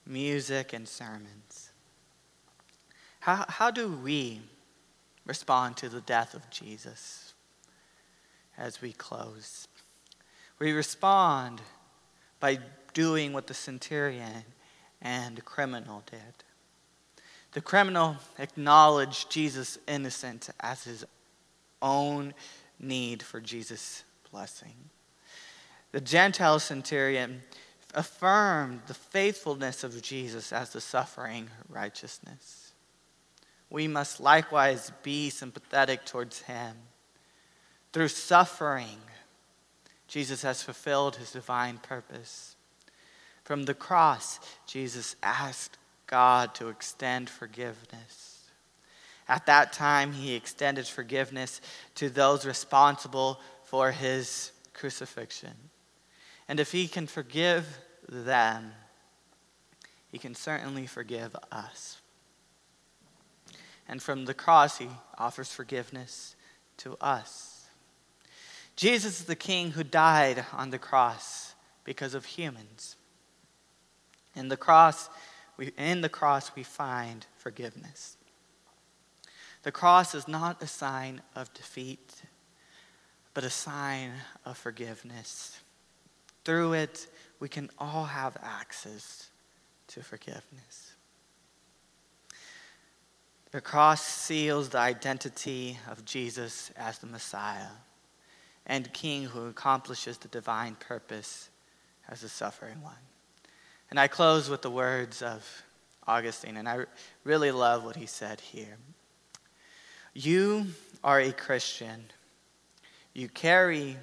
music, 0.06 0.71
and 0.71 0.88
sermons. 0.88 1.71
How, 3.21 3.45
how 3.49 3.71
do 3.71 3.91
we 3.91 4.41
respond 5.25 5.77
to 5.77 5.89
the 5.89 6.01
death 6.01 6.36
of 6.36 6.47
Jesus? 6.51 7.30
As 8.57 8.81
we 8.81 8.93
close. 8.93 9.67
We 10.59 10.71
respond 10.71 11.61
by 12.39 12.59
doing 12.93 13.33
what 13.33 13.47
the 13.47 13.53
centurion 13.53 14.43
and 15.01 15.43
criminal 15.45 16.03
did. 16.09 16.43
The 17.53 17.61
criminal 17.61 18.17
acknowledged 18.37 19.31
Jesus' 19.31 19.77
innocence 19.87 20.49
as 20.59 20.83
his 20.83 21.05
own 21.81 22.33
need 22.79 23.23
for 23.23 23.41
Jesus' 23.41 24.03
blessing. 24.31 24.75
The 25.91 26.01
Gentile 26.01 26.59
centurion 26.59 27.41
affirmed 27.93 28.81
the 28.87 28.93
faithfulness 28.93 29.83
of 29.83 30.01
Jesus 30.01 30.53
as 30.53 30.71
the 30.71 30.79
suffering 30.79 31.49
righteousness. 31.67 32.71
We 33.69 33.87
must 33.87 34.19
likewise 34.19 34.91
be 35.03 35.29
sympathetic 35.29 36.05
towards 36.05 36.41
him 36.43 36.75
through 37.93 38.08
suffering, 38.08 38.97
Jesus 40.08 40.41
has 40.43 40.63
fulfilled 40.63 41.17
his 41.17 41.32
divine 41.32 41.77
purpose. 41.77 42.56
From 43.43 43.63
the 43.63 43.73
cross, 43.73 44.39
Jesus 44.65 45.15
asked 45.23 45.77
God 46.08 46.54
to 46.56 46.69
extend 46.69 47.30
forgiveness. 47.30 48.49
At 49.27 49.45
that 49.45 49.71
time, 49.71 50.13
he 50.13 50.36
extended 50.36 50.88
forgiveness 50.88 51.62
to 51.95 52.10
those 52.10 52.45
responsible 52.45 53.39
for 53.63 53.91
his 53.91 54.51
crucifixion. 54.73 55.54
And 56.47 56.60
if 56.60 56.71
he 56.73 56.88
can 56.88 57.08
forgive 57.08 57.80
them, 58.10 58.73
he 60.10 60.17
can 60.17 60.36
certainly 60.36 60.86
forgive 60.86 61.36
us. 61.51 62.01
And 63.88 64.01
from 64.01 64.25
the 64.25 64.34
cross, 64.34 64.77
he 64.77 64.89
offers 65.17 65.51
forgiveness 65.51 66.36
to 66.77 66.97
us. 66.99 67.50
Jesus 68.81 69.19
is 69.19 69.25
the 69.27 69.35
king 69.35 69.69
who 69.69 69.83
died 69.83 70.43
on 70.53 70.71
the 70.71 70.79
cross 70.79 71.53
because 71.83 72.15
of 72.15 72.25
humans. 72.25 72.95
In 74.35 74.47
the 74.47 74.57
cross, 74.57 75.07
we, 75.55 75.67
in 75.77 76.01
the 76.01 76.09
cross, 76.09 76.51
we 76.55 76.63
find 76.63 77.27
forgiveness. 77.37 78.17
The 79.61 79.71
cross 79.71 80.15
is 80.15 80.27
not 80.27 80.63
a 80.63 80.65
sign 80.65 81.21
of 81.35 81.53
defeat, 81.53 82.23
but 83.35 83.43
a 83.43 83.51
sign 83.51 84.13
of 84.45 84.57
forgiveness. 84.57 85.59
Through 86.43 86.73
it, 86.73 87.05
we 87.39 87.49
can 87.49 87.69
all 87.77 88.05
have 88.05 88.35
access 88.41 89.29
to 89.89 90.01
forgiveness. 90.01 90.95
The 93.51 93.61
cross 93.61 94.01
seals 94.01 94.69
the 94.69 94.79
identity 94.79 95.77
of 95.87 96.03
Jesus 96.03 96.71
as 96.75 96.97
the 96.97 97.05
Messiah 97.05 97.67
and 98.71 98.91
King 98.93 99.25
who 99.25 99.47
accomplishes 99.47 100.17
the 100.17 100.29
divine 100.29 100.75
purpose 100.75 101.49
as 102.07 102.21
the 102.21 102.29
suffering 102.29 102.81
one. 102.81 102.93
And 103.89 103.99
I 103.99 104.07
close 104.07 104.49
with 104.49 104.62
the 104.62 104.71
words 104.71 105.21
of 105.21 105.45
Augustine, 106.07 106.55
and 106.55 106.69
I 106.69 106.86
really 107.25 107.51
love 107.51 107.84
what 107.84 107.97
he 107.97 108.05
said 108.05 108.39
here. 108.39 108.77
You 110.13 110.67
are 111.03 111.19
a 111.19 111.34
Christian. 111.34 112.05
You 113.13 113.27
carry 113.27 113.97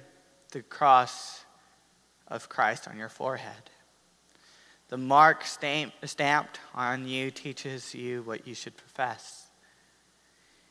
the 0.51 0.61
cross 0.61 1.43
of 2.27 2.47
Christ 2.47 2.87
on 2.87 2.95
your 2.95 3.09
forehead. 3.09 3.71
The 4.89 4.97
mark 4.97 5.45
stamped 5.45 6.59
on 6.75 7.07
you 7.07 7.31
teaches 7.31 7.95
you 7.95 8.21
what 8.21 8.45
you 8.45 8.53
should 8.53 8.77
profess. 8.77 9.47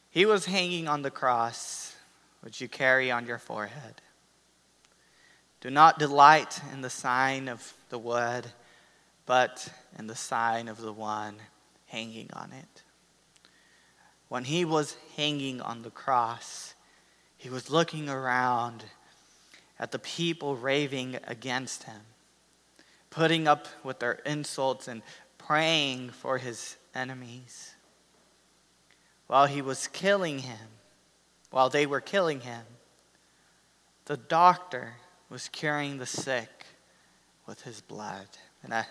He 0.09 0.25
was 0.25 0.45
hanging 0.45 0.87
on 0.87 1.03
the 1.03 1.11
cross 1.11 1.97
which 2.41 2.61
you 2.61 2.69
carry 2.69 3.11
on 3.11 3.27
your 3.27 3.39
forehead. 3.39 4.01
Do 5.61 5.71
not 5.71 5.99
delight 5.99 6.61
in 6.73 6.83
the 6.83 6.91
sign 6.91 7.49
of 7.49 7.75
the 7.89 7.99
wood, 7.99 8.47
but 9.27 9.69
in 9.99 10.07
the 10.07 10.15
sign 10.15 10.69
of 10.69 10.81
the 10.81 10.93
one 10.93 11.37
hanging 11.87 12.31
on 12.33 12.53
it. 12.53 12.83
When 14.29 14.45
he 14.45 14.65
was 14.65 14.97
hanging 15.17 15.61
on 15.61 15.83
the 15.83 15.91
cross, 15.91 16.75
he 17.37 17.49
was 17.49 17.71
looking 17.71 18.09
around 18.09 18.85
at 19.79 19.91
the 19.91 19.99
people 19.99 20.57
raving 20.57 21.19
against 21.27 21.85
him, 21.85 22.01
putting 23.11 23.49
up 23.49 23.67
with 23.83 23.99
their 24.01 24.21
insults 24.27 24.87
and 24.87 25.03
praying 25.39 26.11
for 26.11 26.39
his 26.39 26.77
enemies. 26.95 27.75
While 29.27 29.47
he 29.47 29.63
was 29.63 29.89
killing 29.89 30.41
him, 30.41 30.69
while 31.51 31.71
they 31.71 31.87
were 31.87 32.01
killing 32.01 32.41
him, 32.41 32.63
the 34.05 34.17
doctor 34.17 34.95
was 35.31 35.49
curing 35.49 35.99
the 35.99 36.07
sick 36.07 36.67
with 37.47 37.63
his 37.63 37.81
blood. 37.81 38.27
And 38.63 38.73
I 38.73 38.87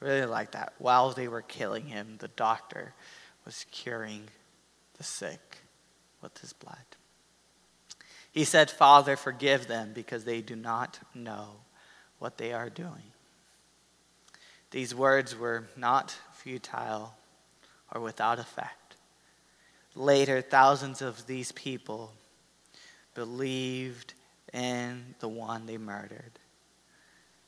really 0.00 0.26
like 0.26 0.52
that. 0.52 0.74
While 0.78 1.12
they 1.12 1.28
were 1.28 1.42
killing 1.42 1.86
him, 1.86 2.16
the 2.18 2.28
doctor 2.28 2.94
was 3.44 3.66
curing 3.70 4.24
the 4.98 5.04
sick 5.04 5.58
with 6.22 6.38
his 6.38 6.52
blood. 6.52 6.76
He 8.32 8.44
said, 8.44 8.70
Father, 8.70 9.16
forgive 9.16 9.66
them 9.66 9.92
because 9.94 10.24
they 10.24 10.42
do 10.42 10.56
not 10.56 10.98
know 11.14 11.60
what 12.18 12.36
they 12.36 12.52
are 12.52 12.68
doing. 12.68 13.12
These 14.70 14.94
words 14.94 15.36
were 15.36 15.68
not 15.76 16.16
futile 16.32 17.14
or 17.94 18.00
without 18.00 18.38
effect. 18.38 18.95
Later, 19.96 20.42
thousands 20.42 21.00
of 21.00 21.26
these 21.26 21.52
people 21.52 22.12
believed 23.14 24.12
in 24.52 25.14
the 25.20 25.28
one 25.28 25.64
they 25.64 25.78
murdered. 25.78 26.38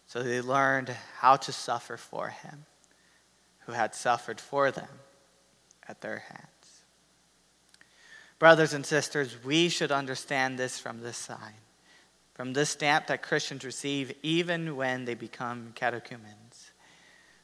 So 0.07 0.23
they 0.23 0.41
learned 0.41 0.97
how 1.19 1.37
to 1.37 1.53
suffer 1.53 1.99
for 1.99 2.29
him, 2.29 2.65
who 3.67 3.73
had 3.73 3.95
suffered 3.95 4.41
for 4.41 4.71
them 4.71 4.89
at 5.87 6.01
their 6.01 6.25
hands. 6.27 6.83
Brothers 8.39 8.73
and 8.73 8.87
sisters, 8.87 9.37
we 9.45 9.69
should 9.69 9.93
understand 9.93 10.59
this 10.59 10.79
from 10.79 11.03
this 11.03 11.19
sign, 11.19 11.55
from 12.33 12.55
this 12.55 12.71
stamp 12.71 13.09
that 13.09 13.23
Christians 13.23 13.63
receive 13.63 14.15
even 14.23 14.75
when 14.75 15.05
they 15.05 15.15
become 15.15 15.73
catechumens. 15.75 16.71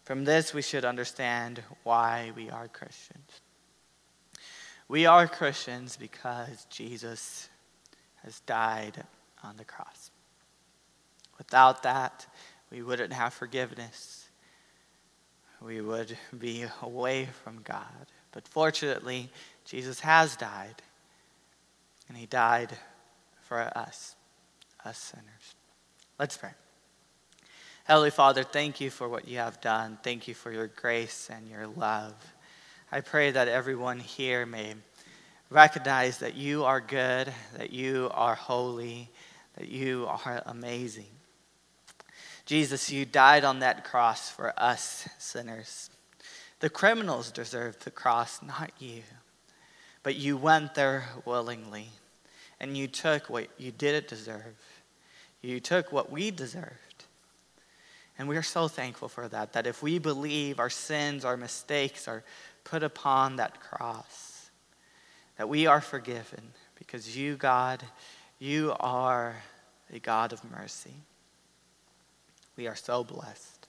From 0.05 0.25
this, 0.25 0.55
we 0.55 0.63
should 0.63 0.87
understand 0.87 1.63
why 1.83 2.33
we 2.35 2.49
are 2.49 2.69
Christians. 2.69 3.41
We 4.89 5.07
are 5.07 5.27
Christians 5.27 5.97
because 5.97 6.67
Jesus 6.71 7.49
has 8.23 8.41
died 8.41 9.05
on 9.43 9.57
the 9.57 9.65
cross. 9.65 10.11
Without 11.39 11.83
that, 11.83 12.27
we 12.71 12.83
wouldn't 12.83 13.13
have 13.13 13.33
forgiveness. 13.33 14.29
We 15.63 15.81
would 15.81 16.17
be 16.39 16.67
away 16.83 17.29
from 17.43 17.63
God. 17.63 18.07
But 18.33 18.47
fortunately, 18.49 19.31
Jesus 19.65 20.01
has 20.01 20.37
died, 20.37 20.83
and 22.09 22.17
he 22.17 22.27
died 22.27 22.77
for 23.43 23.61
us, 23.77 24.17
us 24.85 24.99
sinners. 24.99 25.55
Let's 26.19 26.37
pray. 26.37 26.51
Heavenly 27.85 28.11
Father, 28.11 28.43
thank 28.43 28.81
you 28.81 28.91
for 28.91 29.09
what 29.09 29.29
you 29.29 29.39
have 29.39 29.61
done. 29.61 29.99
Thank 30.03 30.27
you 30.27 30.35
for 30.35 30.51
your 30.51 30.67
grace 30.67 31.31
and 31.33 31.49
your 31.49 31.67
love. 31.67 32.15
I 32.95 33.01
pray 33.01 33.33
that 33.33 33.49
everyone 33.49 33.99
here 33.99 34.47
may 34.47 34.77
recognize 35.51 36.19
that 36.19 36.37
you 36.37 36.63
are 36.63 36.81
good, 36.81 37.33
that 37.57 37.73
you 37.73 38.09
are 38.15 38.37
holy, 38.37 39.11
that 39.57 39.67
you 39.67 40.07
are 40.09 40.41
amazing. 40.47 41.09
Jesus, 42.47 42.93
you 42.93 43.05
died 43.05 43.43
on 43.43 43.59
that 43.59 43.83
cross 43.83 44.31
for 44.31 44.55
us 44.57 45.09
sinners. 45.19 45.91
The 46.61 46.71
criminals 46.71 47.33
deserved 47.33 47.83
the 47.83 47.91
cross, 47.91 48.41
not 48.41 48.71
you. 48.79 49.03
But 50.05 50.15
you 50.15 50.37
went 50.37 50.77
there 50.77 51.07
willingly, 51.25 51.89
and 52.61 52.77
you 52.77 52.87
took 52.87 53.29
what 53.29 53.49
you 53.59 53.73
didn't 53.73 54.07
deserve. 54.07 54.55
You 55.43 55.59
took 55.59 55.91
what 55.91 56.13
we 56.13 56.31
deserved. 56.31 56.95
And 58.17 58.29
we 58.29 58.37
are 58.37 58.43
so 58.45 58.69
thankful 58.69 59.09
for 59.09 59.27
that, 59.27 59.55
that 59.55 59.67
if 59.67 59.83
we 59.83 59.99
believe 59.99 60.61
our 60.61 60.71
sins, 60.71 61.25
our 61.25 61.37
mistakes 61.37 62.07
are 62.07 62.23
put 62.65 62.83
upon 62.83 63.37
that 63.37 63.61
cross, 63.61 64.51
that 65.37 65.49
we 65.49 65.67
are 65.67 65.81
forgiven 65.81 66.53
because 66.77 67.17
you, 67.17 67.37
God, 67.37 67.83
you 68.39 68.75
are 68.81 69.37
a 69.93 69.99
God 69.99 70.33
of 70.33 70.43
mercy. 70.51 70.95
We 72.57 72.67
are 72.67 72.77
so 72.77 73.05
blessed. 73.05 73.67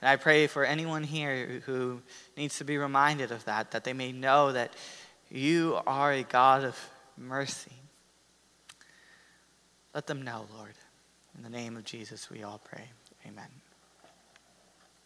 And 0.00 0.08
I 0.08 0.16
pray 0.16 0.46
for 0.46 0.64
anyone 0.64 1.02
here 1.02 1.62
who 1.66 2.02
needs 2.36 2.58
to 2.58 2.64
be 2.64 2.78
reminded 2.78 3.32
of 3.32 3.44
that, 3.46 3.70
that 3.70 3.84
they 3.84 3.92
may 3.92 4.12
know 4.12 4.52
that 4.52 4.72
you 5.30 5.78
are 5.86 6.12
a 6.12 6.22
God 6.22 6.64
of 6.64 6.78
mercy. 7.16 7.72
Let 9.94 10.06
them 10.06 10.22
know, 10.22 10.46
Lord. 10.56 10.74
In 11.36 11.42
the 11.42 11.50
name 11.50 11.76
of 11.76 11.84
Jesus, 11.84 12.30
we 12.30 12.42
all 12.42 12.60
pray. 12.62 12.90
Amen. 13.26 13.63